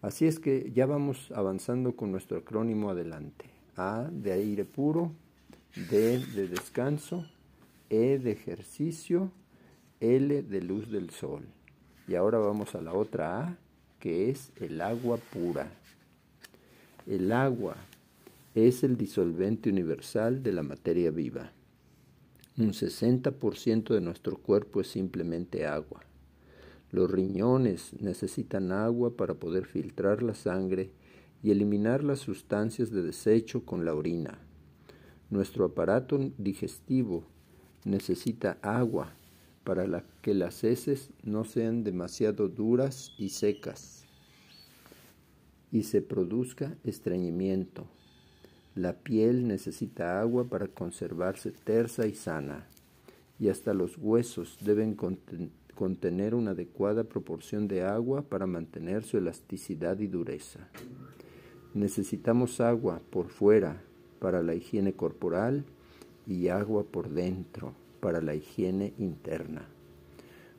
Así 0.00 0.26
es 0.26 0.40
que 0.40 0.72
ya 0.74 0.86
vamos 0.86 1.30
avanzando 1.30 1.94
con 1.94 2.10
nuestro 2.10 2.38
acrónimo 2.38 2.90
adelante. 2.90 3.44
A 3.76 4.08
de 4.10 4.32
aire 4.32 4.64
puro, 4.64 5.12
D 5.88 6.18
de 6.34 6.48
descanso, 6.48 7.24
E 7.88 8.18
de 8.18 8.32
ejercicio, 8.32 9.30
L 10.02 10.42
de 10.42 10.60
luz 10.60 10.90
del 10.90 11.10
sol. 11.10 11.44
Y 12.08 12.16
ahora 12.16 12.38
vamos 12.38 12.74
a 12.74 12.80
la 12.80 12.92
otra 12.92 13.40
A, 13.40 13.56
que 14.00 14.30
es 14.30 14.50
el 14.56 14.80
agua 14.80 15.16
pura. 15.16 15.70
El 17.06 17.30
agua 17.30 17.76
es 18.56 18.82
el 18.82 18.96
disolvente 18.96 19.70
universal 19.70 20.42
de 20.42 20.50
la 20.50 20.64
materia 20.64 21.12
viva. 21.12 21.52
Un 22.58 22.72
60% 22.72 23.94
de 23.94 24.00
nuestro 24.00 24.38
cuerpo 24.38 24.80
es 24.80 24.88
simplemente 24.88 25.66
agua. 25.66 26.00
Los 26.90 27.08
riñones 27.08 27.92
necesitan 28.00 28.72
agua 28.72 29.16
para 29.16 29.34
poder 29.34 29.66
filtrar 29.66 30.24
la 30.24 30.34
sangre 30.34 30.90
y 31.44 31.52
eliminar 31.52 32.02
las 32.02 32.18
sustancias 32.18 32.90
de 32.90 33.02
desecho 33.02 33.64
con 33.64 33.84
la 33.84 33.94
orina. 33.94 34.40
Nuestro 35.30 35.64
aparato 35.64 36.18
digestivo 36.38 37.22
necesita 37.84 38.58
agua 38.62 39.14
para 39.64 40.04
que 40.22 40.34
las 40.34 40.64
heces 40.64 41.10
no 41.22 41.44
sean 41.44 41.84
demasiado 41.84 42.48
duras 42.48 43.12
y 43.18 43.28
secas 43.30 44.06
y 45.70 45.84
se 45.84 46.02
produzca 46.02 46.76
estreñimiento. 46.84 47.86
La 48.74 48.94
piel 48.94 49.46
necesita 49.46 50.20
agua 50.20 50.44
para 50.44 50.68
conservarse 50.68 51.52
tersa 51.52 52.06
y 52.06 52.14
sana, 52.14 52.66
y 53.38 53.48
hasta 53.48 53.74
los 53.74 53.98
huesos 53.98 54.58
deben 54.60 54.96
contener 55.74 56.34
una 56.34 56.52
adecuada 56.52 57.04
proporción 57.04 57.68
de 57.68 57.82
agua 57.82 58.22
para 58.22 58.46
mantener 58.46 59.04
su 59.04 59.18
elasticidad 59.18 59.98
y 60.00 60.06
dureza. 60.06 60.68
Necesitamos 61.74 62.60
agua 62.60 63.00
por 63.10 63.28
fuera 63.28 63.82
para 64.18 64.42
la 64.42 64.54
higiene 64.54 64.92
corporal 64.92 65.64
y 66.26 66.48
agua 66.48 66.84
por 66.84 67.08
dentro 67.08 67.74
para 68.02 68.20
la 68.20 68.34
higiene 68.34 68.94
interna. 68.98 69.68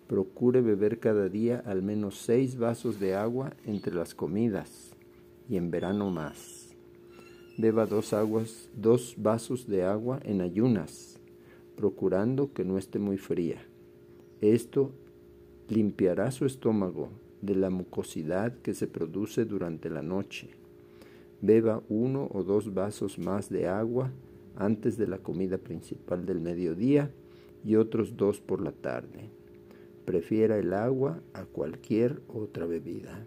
Procure 0.08 0.62
beber 0.62 1.00
cada 1.00 1.28
día 1.28 1.62
al 1.66 1.84
menos 1.84 2.18
seis 2.18 2.58
vasos 2.58 3.02
de 3.02 3.16
agua 3.16 3.54
entre 3.66 3.94
las 3.94 4.16
comidas 4.16 4.96
y 5.50 5.58
en 5.58 5.70
verano 5.70 6.10
más. 6.10 6.74
Beba 7.58 7.86
dos, 7.86 8.14
aguas, 8.14 8.70
dos 8.74 9.16
vasos 9.18 9.68
de 9.68 9.84
agua 9.84 10.22
en 10.24 10.40
ayunas, 10.40 11.20
procurando 11.76 12.54
que 12.54 12.64
no 12.64 12.78
esté 12.78 12.98
muy 12.98 13.18
fría. 13.18 13.62
Esto 14.40 14.94
limpiará 15.68 16.32
su 16.32 16.46
estómago 16.46 17.10
de 17.42 17.56
la 17.56 17.70
mucosidad 17.70 18.56
que 18.62 18.74
se 18.74 18.88
produce 18.88 19.44
durante 19.44 19.90
la 19.90 20.02
noche. 20.02 20.52
Beba 21.42 21.84
uno 21.90 22.30
o 22.32 22.44
dos 22.44 22.74
vasos 22.74 23.20
más 23.20 23.50
de 23.50 23.68
agua 23.68 24.12
antes 24.56 24.98
de 24.98 25.08
la 25.08 25.18
comida 25.18 25.58
principal 25.58 26.26
del 26.26 26.40
mediodía 26.40 27.12
y 27.64 27.76
otros 27.76 28.18
dos 28.18 28.40
por 28.40 28.62
la 28.62 28.72
tarde. 28.72 29.30
Prefiera 30.06 30.58
el 30.58 30.74
agua 30.74 31.22
a 31.34 31.46
cualquier 31.46 32.22
otra 32.28 32.66
bebida. 32.66 33.26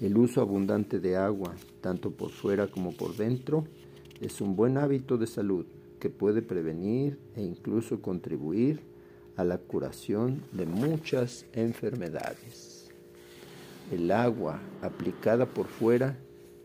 El 0.00 0.16
uso 0.16 0.40
abundante 0.40 1.00
de 1.00 1.16
agua, 1.16 1.54
tanto 1.80 2.10
por 2.10 2.30
fuera 2.30 2.66
como 2.66 2.92
por 2.92 3.16
dentro, 3.16 3.64
es 4.20 4.40
un 4.40 4.56
buen 4.56 4.76
hábito 4.76 5.16
de 5.18 5.26
salud 5.26 5.66
que 5.98 6.10
puede 6.10 6.42
prevenir 6.42 7.18
e 7.34 7.42
incluso 7.42 8.02
contribuir 8.02 8.80
a 9.36 9.44
la 9.44 9.58
curación 9.58 10.42
de 10.52 10.66
muchas 10.66 11.46
enfermedades. 11.52 12.90
El 13.90 14.10
agua 14.10 14.60
aplicada 14.82 15.46
por 15.46 15.66
fuera 15.66 16.16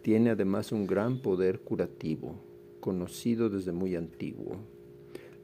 tiene 0.02 0.30
además 0.30 0.72
un 0.72 0.88
gran 0.88 1.20
poder 1.20 1.60
curativo, 1.60 2.36
conocido 2.80 3.50
desde 3.50 3.72
muy 3.72 3.96
antiguo. 3.96 4.58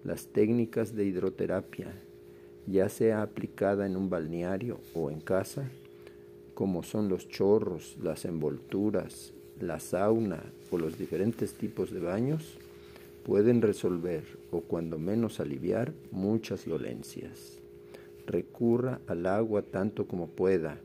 Las 0.06 0.28
técnicas 0.28 0.96
de 0.96 1.04
hidroterapia, 1.04 1.92
ya 2.68 2.90
sea 2.90 3.24
aplicada 3.24 3.88
en 3.88 3.98
un 3.98 4.08
balneario 4.08 4.80
o 4.94 5.10
en 5.10 5.20
casa, 5.20 5.68
como 6.54 6.84
son 6.84 7.10
los 7.10 7.28
chorros, 7.28 7.98
las 8.04 8.26
envolturas, 8.26 9.34
la 9.60 9.80
sauna 9.80 10.44
o 10.70 10.78
los 10.78 11.00
diferentes 11.00 11.56
tipos 11.56 11.90
de 11.90 12.02
baños, 12.02 12.60
pueden 13.26 13.64
resolver 13.64 14.22
o 14.52 14.62
cuando 14.62 15.00
menos 15.00 15.40
aliviar 15.40 15.92
muchas 16.12 16.68
dolencias. 16.68 17.58
Recurra 18.28 19.02
al 19.08 19.26
agua 19.26 19.64
tanto 19.64 20.08
como 20.08 20.28
pueda, 20.28 20.78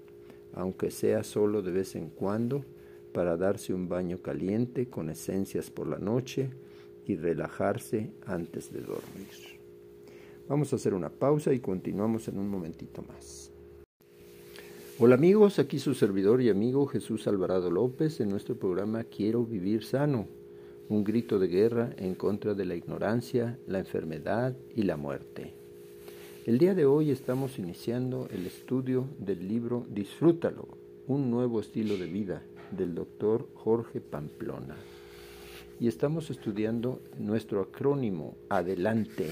aunque 0.55 0.91
sea 0.91 1.25
solo 1.25 1.61
de 1.61 1.73
vez 1.73 1.95
en 1.95 2.09
cuando, 2.09 2.65
para 3.13 3.37
darse 3.37 3.75
un 3.75 3.87
baño 3.87 4.23
caliente 4.23 4.89
con 4.89 5.11
esencias 5.11 5.69
por 5.69 5.89
la 5.89 5.99
noche 5.99 6.49
y 7.11 7.17
relajarse 7.17 8.13
antes 8.27 8.73
de 8.73 8.81
dormir. 8.81 9.29
Vamos 10.49 10.73
a 10.73 10.77
hacer 10.77 10.95
una 10.95 11.11
pausa 11.11 11.53
y 11.53 11.61
continuamos 11.61 12.29
en 12.29 12.39
un 12.39 12.49
momentito 12.49 13.03
más. 13.03 13.51
Hola 14.99 15.17
amigos, 15.17 15.59
aquí 15.59 15.79
su 15.79 15.95
servidor 15.95 16.41
y 16.41 16.51
amigo 16.51 16.87
Jesús 16.87 17.27
Alvarado 17.27 17.71
López 17.71 18.21
en 18.21 18.29
nuestro 18.29 18.57
programa 18.57 19.05
Quiero 19.05 19.45
vivir 19.45 19.83
sano 19.83 20.29
un 20.89 21.05
grito 21.05 21.39
de 21.39 21.47
guerra 21.47 21.91
en 21.99 22.17
contra 22.17 22.55
de 22.55 22.65
la 22.65 22.75
ignorancia, 22.75 23.57
la 23.69 23.79
enfermedad 23.79 24.57
y 24.75 24.83
la 24.83 24.97
muerte. 24.97 25.55
El 26.47 26.59
día 26.59 26.75
de 26.75 26.85
hoy 26.85 27.13
estamos 27.13 27.61
iniciando 27.61 28.29
el 28.33 28.45
estudio 28.45 29.07
del 29.19 29.47
libro 29.47 29.87
Disfrútalo, 29.89 30.67
un 31.07 31.31
nuevo 31.31 31.61
estilo 31.61 31.97
de 31.97 32.07
vida 32.07 32.43
del 32.73 32.97
doctor 32.97 33.49
Jorge 33.55 34.01
Pamplona. 34.01 34.77
Y 35.81 35.89
estamos 35.89 36.29
estudiando 36.29 37.01
nuestro 37.19 37.63
acrónimo 37.63 38.37
Adelante, 38.51 39.31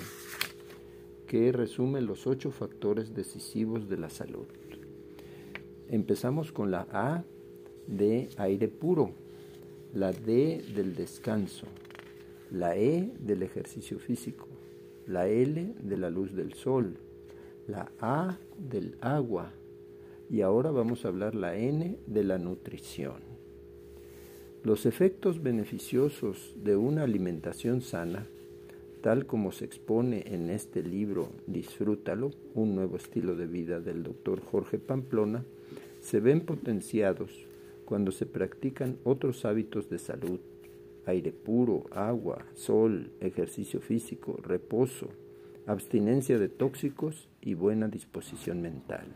que 1.26 1.52
resume 1.52 2.00
los 2.00 2.26
ocho 2.26 2.50
factores 2.50 3.14
decisivos 3.14 3.86
de 3.90 3.98
la 3.98 4.08
salud. 4.08 4.46
Empezamos 5.90 6.50
con 6.50 6.70
la 6.70 6.86
A 6.90 7.22
de 7.86 8.30
aire 8.38 8.68
puro, 8.68 9.12
la 9.92 10.10
D 10.12 10.64
del 10.74 10.94
descanso, 10.94 11.66
la 12.50 12.78
E 12.78 13.12
del 13.20 13.42
ejercicio 13.42 13.98
físico, 13.98 14.48
la 15.06 15.28
L 15.28 15.74
de 15.78 15.96
la 15.98 16.08
luz 16.08 16.34
del 16.34 16.54
sol, 16.54 16.96
la 17.66 17.92
A 18.00 18.38
del 18.56 18.96
agua 19.02 19.52
y 20.30 20.40
ahora 20.40 20.70
vamos 20.70 21.04
a 21.04 21.08
hablar 21.08 21.34
la 21.34 21.58
N 21.58 21.98
de 22.06 22.24
la 22.24 22.38
nutrición. 22.38 23.27
Los 24.64 24.86
efectos 24.86 25.42
beneficiosos 25.42 26.54
de 26.62 26.76
una 26.76 27.04
alimentación 27.04 27.80
sana, 27.80 28.26
tal 29.02 29.26
como 29.26 29.52
se 29.52 29.64
expone 29.64 30.24
en 30.26 30.50
este 30.50 30.82
libro 30.82 31.30
Disfrútalo, 31.46 32.32
un 32.54 32.74
nuevo 32.74 32.96
estilo 32.96 33.36
de 33.36 33.46
vida 33.46 33.80
del 33.80 34.02
doctor 34.02 34.40
Jorge 34.40 34.78
Pamplona, 34.78 35.44
se 36.00 36.20
ven 36.20 36.40
potenciados 36.40 37.46
cuando 37.84 38.12
se 38.12 38.26
practican 38.26 38.98
otros 39.04 39.44
hábitos 39.44 39.88
de 39.88 39.98
salud 39.98 40.40
aire 41.08 41.32
puro, 41.32 41.84
agua, 41.90 42.44
sol, 42.54 43.10
ejercicio 43.20 43.80
físico, 43.80 44.38
reposo, 44.42 45.08
abstinencia 45.66 46.38
de 46.38 46.48
tóxicos 46.48 47.28
y 47.40 47.54
buena 47.54 47.88
disposición 47.88 48.60
mental. 48.60 49.06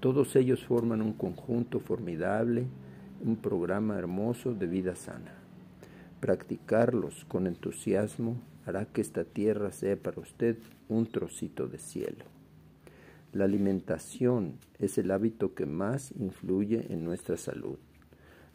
Todos 0.00 0.34
ellos 0.34 0.64
forman 0.64 1.02
un 1.02 1.12
conjunto 1.12 1.78
formidable, 1.78 2.66
un 3.24 3.36
programa 3.36 3.98
hermoso 3.98 4.54
de 4.54 4.66
vida 4.66 4.96
sana. 4.96 5.34
Practicarlos 6.20 7.24
con 7.26 7.46
entusiasmo 7.46 8.36
hará 8.66 8.86
que 8.86 9.00
esta 9.00 9.24
tierra 9.24 9.72
sea 9.72 9.96
para 9.96 10.20
usted 10.20 10.56
un 10.88 11.06
trocito 11.06 11.66
de 11.66 11.78
cielo. 11.78 12.24
La 13.32 13.44
alimentación 13.44 14.54
es 14.78 14.98
el 14.98 15.10
hábito 15.10 15.54
que 15.54 15.66
más 15.66 16.12
influye 16.18 16.86
en 16.92 17.04
nuestra 17.04 17.36
salud. 17.36 17.78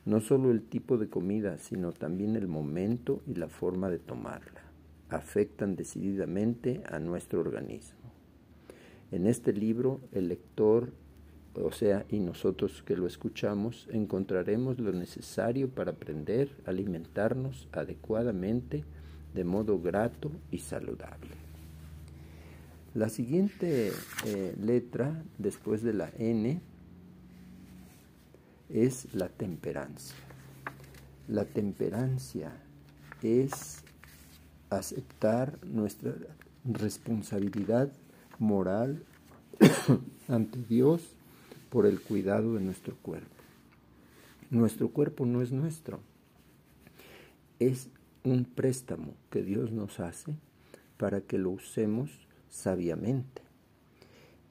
No 0.05 0.19
solo 0.19 0.51
el 0.51 0.61
tipo 0.61 0.97
de 0.97 1.09
comida, 1.09 1.57
sino 1.57 1.91
también 1.91 2.35
el 2.35 2.47
momento 2.47 3.21
y 3.25 3.35
la 3.35 3.47
forma 3.47 3.89
de 3.89 3.99
tomarla 3.99 4.61
afectan 5.09 5.75
decididamente 5.75 6.81
a 6.89 6.99
nuestro 6.99 7.39
organismo. 7.39 7.99
En 9.11 9.27
este 9.27 9.53
libro, 9.53 10.01
el 10.11 10.27
lector, 10.27 10.91
o 11.63 11.71
sea, 11.71 12.05
y 12.09 12.19
nosotros 12.19 12.83
que 12.83 12.97
lo 12.97 13.07
escuchamos, 13.07 13.87
encontraremos 13.91 14.79
lo 14.79 14.91
necesario 14.91 15.69
para 15.69 15.91
aprender 15.91 16.49
a 16.65 16.71
alimentarnos 16.71 17.67
adecuadamente 17.71 18.83
de 19.33 19.43
modo 19.43 19.79
grato 19.79 20.31
y 20.51 20.59
saludable. 20.59 21.31
La 22.93 23.09
siguiente 23.09 23.91
eh, 24.25 24.55
letra, 24.61 25.23
después 25.37 25.83
de 25.83 25.93
la 25.93 26.09
N, 26.17 26.61
es 28.69 29.13
la 29.13 29.29
temperancia. 29.29 30.15
La 31.27 31.45
temperancia 31.45 32.53
es 33.21 33.83
aceptar 34.69 35.59
nuestra 35.65 36.13
responsabilidad 36.63 37.91
moral 38.39 39.03
ante 40.27 40.59
Dios 40.59 41.15
por 41.75 41.85
el 41.85 41.99
cuidado 41.99 42.53
de 42.53 42.61
nuestro 42.61 42.95
cuerpo. 42.95 43.35
Nuestro 44.49 44.91
cuerpo 44.91 45.25
no 45.25 45.41
es 45.41 45.51
nuestro, 45.51 45.99
es 47.59 47.89
un 48.23 48.45
préstamo 48.45 49.13
que 49.29 49.43
Dios 49.43 49.73
nos 49.73 49.99
hace 49.99 50.37
para 50.95 51.19
que 51.19 51.37
lo 51.37 51.49
usemos 51.49 52.11
sabiamente. 52.49 53.41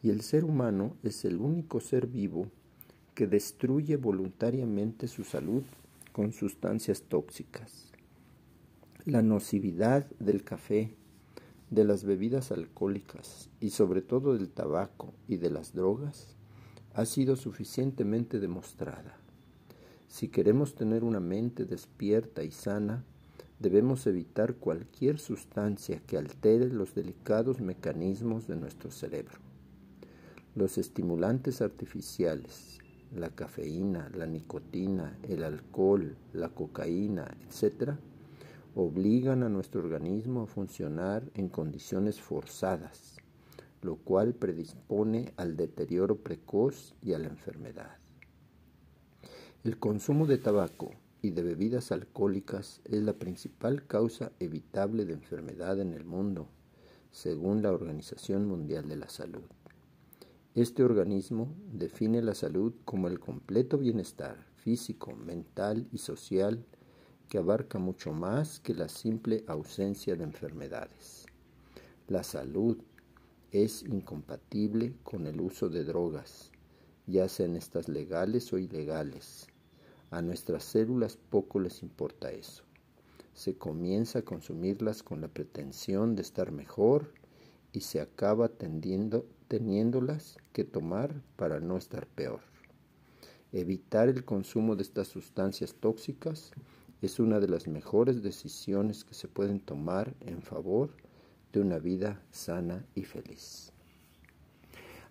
Y 0.03 0.11
el 0.11 0.21
ser 0.21 0.45
humano 0.45 0.99
es 1.03 1.25
el 1.25 1.39
único 1.39 1.81
ser 1.81 2.09
vivo 2.09 2.49
que 3.15 3.27
destruye 3.27 3.97
voluntariamente 3.97 5.09
su 5.09 5.25
salud 5.25 5.63
con 6.13 6.35
sustancias 6.35 7.05
tóxicas. 7.05 7.91
La 9.07 9.23
nocividad 9.23 10.05
del 10.19 10.45
café, 10.45 10.95
de 11.71 11.85
las 11.85 12.05
bebidas 12.05 12.53
alcohólicas 12.53 13.49
y 13.61 13.71
sobre 13.71 14.03
todo 14.03 14.35
del 14.35 14.51
tabaco 14.51 15.15
y 15.27 15.39
de 15.39 15.49
las 15.49 15.73
drogas 15.73 16.35
ha 16.95 17.05
sido 17.05 17.37
suficientemente 17.37 18.39
demostrada. 18.39 19.17
Si 20.07 20.29
queremos 20.29 20.75
tener 20.75 21.03
una 21.03 21.21
mente 21.21 21.65
despierta 21.65 22.45
y 22.45 22.53
sana, 22.53 23.05
debemos 23.59 24.07
evitar 24.07 24.55
cualquier 24.55 25.19
sustancia 25.19 26.01
que 26.07 26.17
altere 26.17 26.69
los 26.69 26.95
delicados 26.95 27.61
mecanismos 27.61 28.47
de 28.47 28.57
nuestro 28.57 28.93
cerebro. 28.93 29.39
Los 30.55 30.79
estimulantes 30.79 31.61
artificiales, 31.63 32.79
la 33.13 33.31
cafeína, 33.31 34.09
la 34.15 34.27
nicotina, 34.27 35.19
el 35.29 35.43
alcohol, 35.43 36.17
la 36.33 36.51
cocaína, 36.51 37.37
etc., 37.49 37.95
obligan 38.77 39.43
a 39.43 39.49
nuestro 39.49 39.81
organismo 39.81 40.43
a 40.43 40.47
funcionar 40.47 41.25
en 41.35 41.49
condiciones 41.49 42.21
forzadas, 42.21 43.14
lo 43.85 43.97
cual 43.97 44.35
predispone 44.35 45.35
al 45.37 45.57
deterioro 45.57 46.17
precoz 46.17 46.95
y 47.03 47.13
a 47.13 47.19
la 47.19 47.29
enfermedad. 47.29 47.99
El 49.63 49.79
consumo 49.79 50.27
de 50.27 50.39
tabaco 50.39 50.91
y 51.21 51.31
de 51.31 51.43
bebidas 51.43 51.93
alcohólicas 51.93 52.81
es 52.85 53.03
la 53.03 53.13
principal 53.13 53.87
causa 53.87 54.33
evitable 54.41 55.05
de 55.05 55.13
enfermedad 55.13 55.79
en 55.81 55.93
el 55.93 56.05
mundo, 56.05 56.49
según 57.13 57.63
la 57.63 57.73
Organización 57.73 58.47
Mundial 58.47 58.89
de 58.89 58.97
la 58.97 59.09
Salud. 59.11 59.45
Este 60.55 60.83
organismo 60.83 61.55
define 61.71 62.23
la 62.23 62.35
salud 62.35 62.73
como 62.87 63.09
el 63.09 63.21
completo 63.21 63.77
bienestar 63.77 64.47
físico, 64.57 65.15
mental 65.15 65.89
y 65.93 65.99
social 65.99 66.65
que 67.29 67.37
abarca 67.37 67.79
mucho 67.79 68.13
más 68.13 68.61
que 68.61 68.73
la 68.73 68.89
simple 68.89 69.45
ausencia 69.47 70.17
de 70.17 70.25
enfermedades. 70.25 71.27
La 72.09 72.23
salud 72.23 72.79
es 73.55 73.85
incompatible 73.85 74.97
con 75.05 75.29
el 75.29 75.41
uso 75.41 75.69
de 75.69 75.85
drogas, 75.85 76.51
ya 77.07 77.29
sean 77.29 77.55
estas 77.55 77.89
legales 77.89 78.53
o 78.53 78.59
ilegales. 78.59 79.47
A 80.11 80.23
nuestras 80.23 80.65
células 80.65 81.17
poco 81.31 81.61
les 81.61 81.85
importa 81.85 82.33
eso. 82.33 82.65
Se 83.33 83.57
comienza 83.57 84.19
a 84.19 84.23
consumirlas 84.23 85.05
con 85.05 85.21
la 85.21 85.29
pretensión 85.29 86.17
de 86.17 86.23
estar 86.23 86.51
mejor 86.51 87.13
y 87.73 87.83
se 87.83 88.01
acaba 88.01 88.49
tendiendo, 88.49 89.25
teniéndolas 89.47 90.37
que 90.53 90.65
tomar 90.65 91.23
para 91.37 91.61
no 91.61 91.77
estar 91.77 92.09
peor. 92.09 92.41
Evitar 93.53 94.09
el 94.09 94.25
consumo 94.25 94.75
de 94.75 94.83
estas 94.83 95.07
sustancias 95.07 95.77
tóxicas 95.79 96.51
es 97.03 97.21
una 97.21 97.39
de 97.39 97.47
las 97.47 97.69
mejores 97.69 98.21
decisiones 98.21 99.05
que 99.05 99.15
se 99.15 99.29
pueden 99.29 99.61
tomar 99.61 100.13
en 100.23 100.43
favor 100.43 100.91
de 100.91 101.14
una 101.61 101.79
vida 101.79 102.23
sana 102.31 102.85
y 102.95 103.05
feliz. 103.05 103.73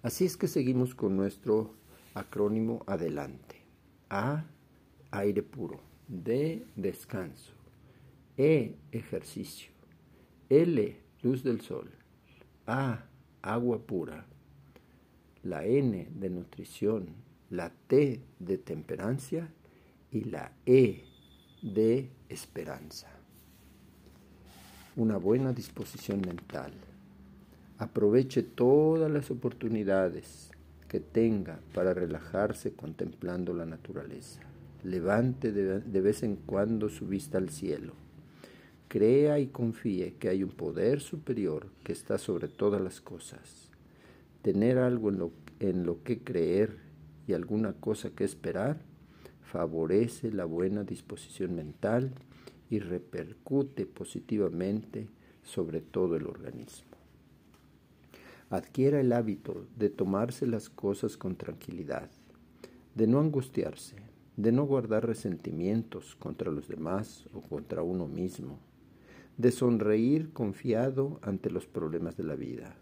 Así 0.01 0.25
es 0.25 0.37
que 0.37 0.47
seguimos 0.47 0.95
con 0.95 1.15
nuestro 1.15 1.75
acrónimo 2.13 2.83
adelante. 2.87 3.61
A, 4.09 4.45
aire 5.11 5.43
puro. 5.43 5.79
D, 6.07 6.65
descanso. 6.75 7.53
E, 8.37 8.75
ejercicio. 8.91 9.71
L, 10.49 10.97
luz 11.21 11.43
del 11.43 11.61
sol. 11.61 11.89
A, 12.67 13.05
agua 13.41 13.79
pura, 13.85 14.25
la 15.43 15.65
N 15.65 16.07
de 16.09 16.29
nutrición, 16.29 17.09
la 17.49 17.69
T 17.69 18.21
de 18.39 18.57
temperancia 18.57 19.49
y 20.11 20.23
la 20.23 20.53
E 20.65 21.03
de 21.61 22.09
esperanza. 22.29 23.22
Una 24.95 25.17
buena 25.17 25.53
disposición 25.53 26.21
mental. 26.21 26.71
Aproveche 27.79 28.43
todas 28.43 29.09
las 29.11 29.31
oportunidades 29.31 30.51
que 30.87 30.99
tenga 30.99 31.59
para 31.73 31.95
relajarse 31.95 32.73
contemplando 32.73 33.55
la 33.55 33.65
naturaleza. 33.65 34.41
Levante 34.83 35.51
de, 35.51 36.01
vez 36.01 36.21
en 36.21 36.35
cuando 36.35 36.89
su 36.89 37.07
vista 37.07 37.39
al 37.39 37.49
cielo 37.49 37.93
Crea 38.87 39.39
y 39.39 39.47
confíe 39.47 40.13
que 40.19 40.29
hay 40.29 40.43
un 40.43 40.51
poder 40.51 41.01
superior 41.01 41.65
que 41.83 41.91
está 41.91 42.19
sobre 42.19 42.47
todas 42.47 42.79
las 42.79 43.01
cosas. 43.01 43.71
Tener 44.43 44.77
algo 44.77 45.09
en 45.09 45.17
lo, 45.17 45.31
en 45.59 45.87
lo 45.87 46.03
que 46.03 46.19
creer 46.19 46.77
y 47.27 47.33
alguna 47.33 47.73
cosa 47.73 48.11
que 48.11 48.25
esperar 48.25 48.77
favorece 49.41 50.31
la 50.31 50.45
buena 50.45 50.83
disposición 50.83 51.55
mental 51.55 52.11
y 52.73 52.79
repercute 52.79 53.85
positivamente 53.85 55.07
sobre 55.43 55.79
todo 55.79 56.15
el 56.15 56.25
organismo. 56.25 56.97
Adquiera 58.49 58.99
el 58.99 59.13
hábito 59.13 59.67
de 59.77 59.91
tomarse 59.91 60.47
las 60.47 60.71
cosas 60.71 61.15
con 61.15 61.35
tranquilidad, 61.35 62.09
de 62.95 63.05
no 63.05 63.19
angustiarse, 63.19 63.97
de 64.37 64.51
no 64.51 64.65
guardar 64.65 65.05
resentimientos 65.05 66.15
contra 66.15 66.51
los 66.51 66.67
demás 66.67 67.27
o 67.35 67.41
contra 67.41 67.83
uno 67.83 68.07
mismo, 68.07 68.57
de 69.37 69.51
sonreír 69.51 70.33
confiado 70.33 71.19
ante 71.21 71.51
los 71.51 71.67
problemas 71.67 72.17
de 72.17 72.23
la 72.23 72.35
vida. 72.35 72.75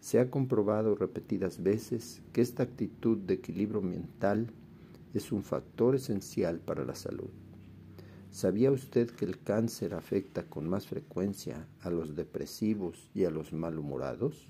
Se 0.00 0.18
ha 0.18 0.30
comprobado 0.30 0.94
repetidas 0.94 1.62
veces 1.62 2.22
que 2.32 2.40
esta 2.40 2.62
actitud 2.62 3.18
de 3.18 3.34
equilibrio 3.34 3.82
mental 3.82 4.46
es 5.12 5.30
un 5.30 5.42
factor 5.42 5.94
esencial 5.94 6.58
para 6.58 6.86
la 6.86 6.94
salud. 6.94 7.43
¿Sabía 8.34 8.72
usted 8.72 9.12
que 9.12 9.24
el 9.26 9.38
cáncer 9.38 9.94
afecta 9.94 10.42
con 10.42 10.68
más 10.68 10.88
frecuencia 10.88 11.68
a 11.82 11.88
los 11.88 12.16
depresivos 12.16 13.08
y 13.14 13.26
a 13.26 13.30
los 13.30 13.52
malhumorados? 13.52 14.48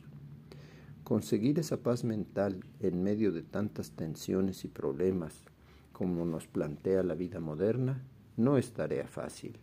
Conseguir 1.02 1.58
esa 1.58 1.82
paz 1.82 2.02
mental 2.02 2.64
en 2.80 3.02
medio 3.02 3.30
de 3.30 3.42
tantas 3.42 3.90
tensiones 3.90 4.64
y 4.64 4.68
problemas 4.68 5.44
como 5.92 6.24
nos 6.24 6.46
plantea 6.46 7.02
la 7.02 7.14
vida 7.14 7.40
moderna 7.40 8.02
no 8.38 8.56
es 8.56 8.72
tarea 8.72 9.06
fácil. 9.06 9.58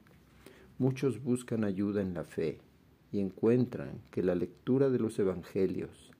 Muchos 0.77 1.23
buscan 1.23 1.63
ayuda 1.63 2.03
en 2.03 2.13
la 2.13 2.23
fe 2.23 2.59
y 3.11 3.21
encuentran 3.21 4.03
que 4.11 4.21
la 4.21 4.35
lectura 4.35 4.91
de 4.91 4.99
los 4.99 5.17
evangelios, 5.17 6.11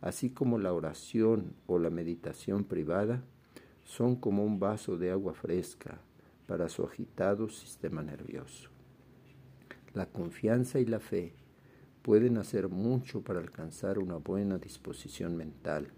así 0.00 0.30
como 0.30 0.58
la 0.58 0.72
oración 0.72 1.52
o 1.66 1.78
la 1.78 1.90
meditación 1.90 2.64
privada, 2.64 3.22
son 3.84 4.16
como 4.16 4.46
un 4.46 4.58
vaso 4.58 4.96
de 4.96 5.10
agua 5.10 5.34
fresca 5.34 6.00
para 6.50 6.68
su 6.68 6.82
agitado 6.82 7.48
sistema 7.48 8.02
nervioso. 8.02 8.70
La 9.94 10.06
confianza 10.06 10.80
y 10.80 10.84
la 10.84 10.98
fe 10.98 11.32
pueden 12.02 12.38
hacer 12.38 12.68
mucho 12.68 13.22
para 13.22 13.38
alcanzar 13.38 14.00
una 14.00 14.16
buena 14.16 14.58
disposición 14.58 15.36
mental, 15.36 15.92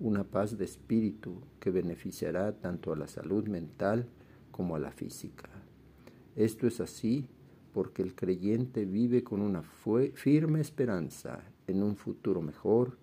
una 0.00 0.24
paz 0.24 0.58
de 0.58 0.64
espíritu 0.64 1.42
que 1.60 1.70
beneficiará 1.70 2.58
tanto 2.58 2.92
a 2.92 2.96
la 2.96 3.06
salud 3.06 3.46
mental 3.46 4.08
como 4.50 4.74
a 4.74 4.80
la 4.80 4.90
física. 4.90 5.48
Esto 6.34 6.66
es 6.66 6.80
así 6.80 7.28
porque 7.72 8.02
el 8.02 8.16
creyente 8.16 8.84
vive 8.84 9.22
con 9.22 9.40
una 9.40 9.62
firme 9.62 10.60
esperanza 10.60 11.38
en 11.68 11.84
un 11.84 11.94
futuro 11.94 12.42
mejor 12.42 12.98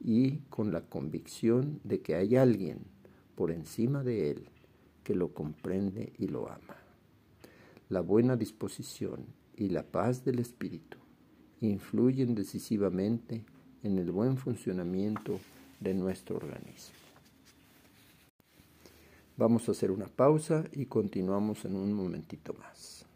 y 0.00 0.38
con 0.50 0.72
la 0.72 0.80
convicción 0.80 1.78
de 1.84 2.00
que 2.00 2.16
hay 2.16 2.34
alguien 2.34 2.80
por 3.36 3.52
encima 3.52 4.02
de 4.02 4.32
él 4.32 4.50
que 5.06 5.14
lo 5.14 5.32
comprende 5.32 6.12
y 6.18 6.26
lo 6.26 6.48
ama. 6.50 6.76
La 7.90 8.00
buena 8.00 8.34
disposición 8.34 9.24
y 9.56 9.68
la 9.68 9.84
paz 9.84 10.24
del 10.24 10.40
espíritu 10.40 10.98
influyen 11.60 12.34
decisivamente 12.34 13.44
en 13.84 13.98
el 14.00 14.10
buen 14.10 14.36
funcionamiento 14.36 15.38
de 15.78 15.94
nuestro 15.94 16.38
organismo. 16.38 16.96
Vamos 19.36 19.68
a 19.68 19.72
hacer 19.72 19.92
una 19.92 20.06
pausa 20.06 20.64
y 20.72 20.86
continuamos 20.86 21.64
en 21.66 21.76
un 21.76 21.92
momentito 21.92 22.52
más. 22.54 23.06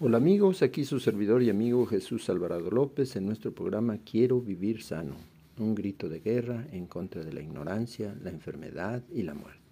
Hola 0.00 0.18
amigos, 0.18 0.60
aquí 0.60 0.84
su 0.84 1.00
servidor 1.00 1.42
y 1.42 1.48
amigo 1.48 1.86
Jesús 1.86 2.28
Alvarado 2.28 2.70
López 2.70 3.16
en 3.16 3.24
nuestro 3.24 3.54
programa 3.54 3.96
Quiero 4.04 4.38
vivir 4.42 4.82
sano, 4.82 5.14
un 5.58 5.74
grito 5.74 6.10
de 6.10 6.20
guerra 6.20 6.66
en 6.72 6.84
contra 6.84 7.24
de 7.24 7.32
la 7.32 7.40
ignorancia, 7.40 8.14
la 8.22 8.28
enfermedad 8.28 9.02
y 9.10 9.22
la 9.22 9.32
muerte. 9.32 9.63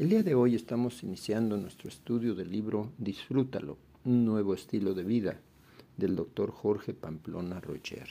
El 0.00 0.08
día 0.08 0.22
de 0.22 0.34
hoy 0.34 0.54
estamos 0.54 1.02
iniciando 1.02 1.58
nuestro 1.58 1.90
estudio 1.90 2.34
del 2.34 2.50
libro 2.50 2.90
Disfrútalo, 2.96 3.76
un 4.06 4.24
nuevo 4.24 4.54
estilo 4.54 4.94
de 4.94 5.02
vida 5.02 5.38
del 5.98 6.16
doctor 6.16 6.52
Jorge 6.52 6.94
Pamplona 6.94 7.60
Roger. 7.60 8.08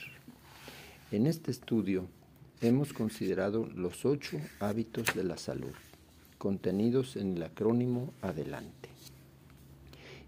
En 1.10 1.26
este 1.26 1.50
estudio 1.50 2.06
hemos 2.60 2.92
considerado 2.92 3.68
los 3.74 4.04
ocho 4.04 4.38
hábitos 4.60 5.12
de 5.16 5.24
la 5.24 5.36
salud, 5.36 5.72
contenidos 6.38 7.16
en 7.16 7.36
el 7.36 7.42
acrónimo 7.42 8.14
Adelante. 8.22 8.88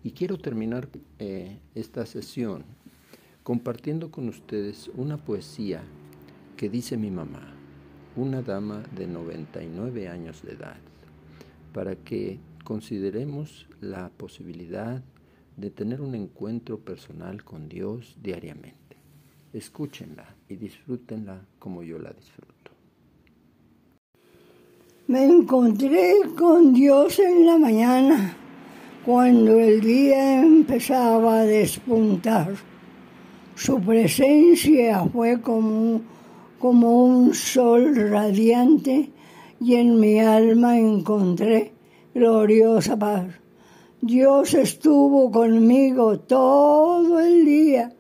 Y 0.03 0.11
quiero 0.11 0.39
terminar 0.39 0.89
eh, 1.21 1.59
esta 1.77 2.07
sesión 2.07 2.65
compartiendo 3.45 4.11
con 4.11 4.29
ustedes 4.29 4.91
una 4.97 5.17
poesía 5.17 5.85
que 6.57 6.69
dice 6.69 6.97
mi 6.97 7.13
mamá, 7.13 7.55
una 8.17 8.43
dama 8.43 8.83
de 8.97 9.07
99 9.07 10.09
años 10.09 10.43
de 10.43 10.55
edad 10.55 10.92
para 11.73 11.97
que 11.97 12.39
consideremos 12.65 13.67
la 13.81 14.11
posibilidad 14.11 15.03
de 15.57 15.71
tener 15.71 16.01
un 16.01 16.15
encuentro 16.15 16.79
personal 16.79 17.45
con 17.45 17.69
Dios 17.69 18.17
diariamente. 18.23 18.97
Escúchenla 19.53 20.35
y 20.49 20.57
disfrútenla 20.57 21.45
como 21.59 21.83
yo 21.83 21.99
la 21.99 22.13
disfruto. 22.13 22.53
Me 25.09 25.25
encontré 25.25 26.15
con 26.39 26.73
Dios 26.73 27.19
en 27.19 27.45
la 27.45 27.59
mañana, 27.59 28.37
cuando 29.05 29.59
el 29.59 29.81
día 29.81 30.41
empezaba 30.41 31.41
a 31.41 31.45
despuntar. 31.45 32.55
Su 33.55 33.79
presencia 33.81 35.05
fue 35.05 35.41
como, 35.43 36.01
como 36.59 37.05
un 37.05 37.35
sol 37.35 37.95
radiante 37.95 39.11
y 39.63 39.77
en 39.77 40.01
mi 40.01 40.19
alma 40.19 40.77
encontré 40.77 41.73
gloriosa 42.13 42.99
paz. 42.99 43.27
Dios 44.01 44.55
estuvo 44.55 45.31
conmigo 45.31 46.19
todo 46.19 47.21
el 47.21 47.45
día. 47.45 47.95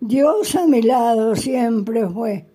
Dios 0.00 0.56
a 0.56 0.66
mi 0.66 0.80
lado 0.80 1.36
siempre 1.36 2.08
fue. 2.08 2.46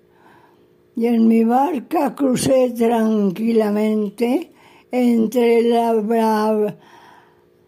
Y 0.96 1.06
en 1.06 1.28
mi 1.28 1.44
barca 1.44 2.16
crucé 2.16 2.72
tranquilamente 2.76 4.52
entre 4.90 5.60
el 5.60 5.78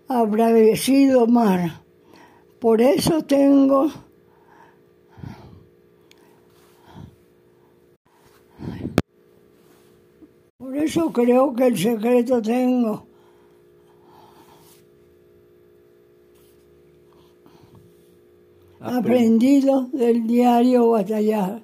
abravecido 0.08 1.28
mar. 1.28 1.84
Por 2.60 2.82
eso 2.82 3.22
tengo 3.26 3.92
Por 10.70 10.78
eso 10.78 11.12
creo 11.12 11.52
que 11.56 11.66
el 11.66 11.76
secreto 11.76 12.40
tengo. 12.44 13.08
Aprendido 18.80 19.90
del 19.92 20.28
diario 20.28 20.92
batallar. 20.92 21.64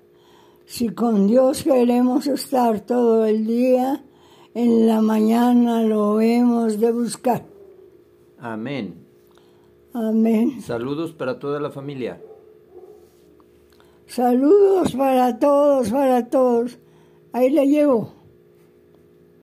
Si 0.65 0.89
con 0.89 1.27
Dios 1.27 1.61
queremos 1.61 2.25
estar 2.25 2.79
todo 2.79 3.27
el 3.27 3.45
día, 3.45 4.03
en 4.55 4.87
la 4.87 5.01
mañana 5.01 5.83
lo 5.83 6.19
hemos 6.19 6.79
de 6.79 6.91
buscar. 6.91 7.45
Amén. 8.39 9.05
Amén. 9.93 10.63
Saludos 10.63 11.13
para 11.13 11.37
toda 11.37 11.59
la 11.59 11.69
familia. 11.69 12.19
Saludos 14.07 14.93
para 14.93 15.37
todos, 15.37 15.91
para 15.91 16.27
todos. 16.27 16.79
Ahí 17.33 17.51
le 17.51 17.67
llevo. 17.67 18.14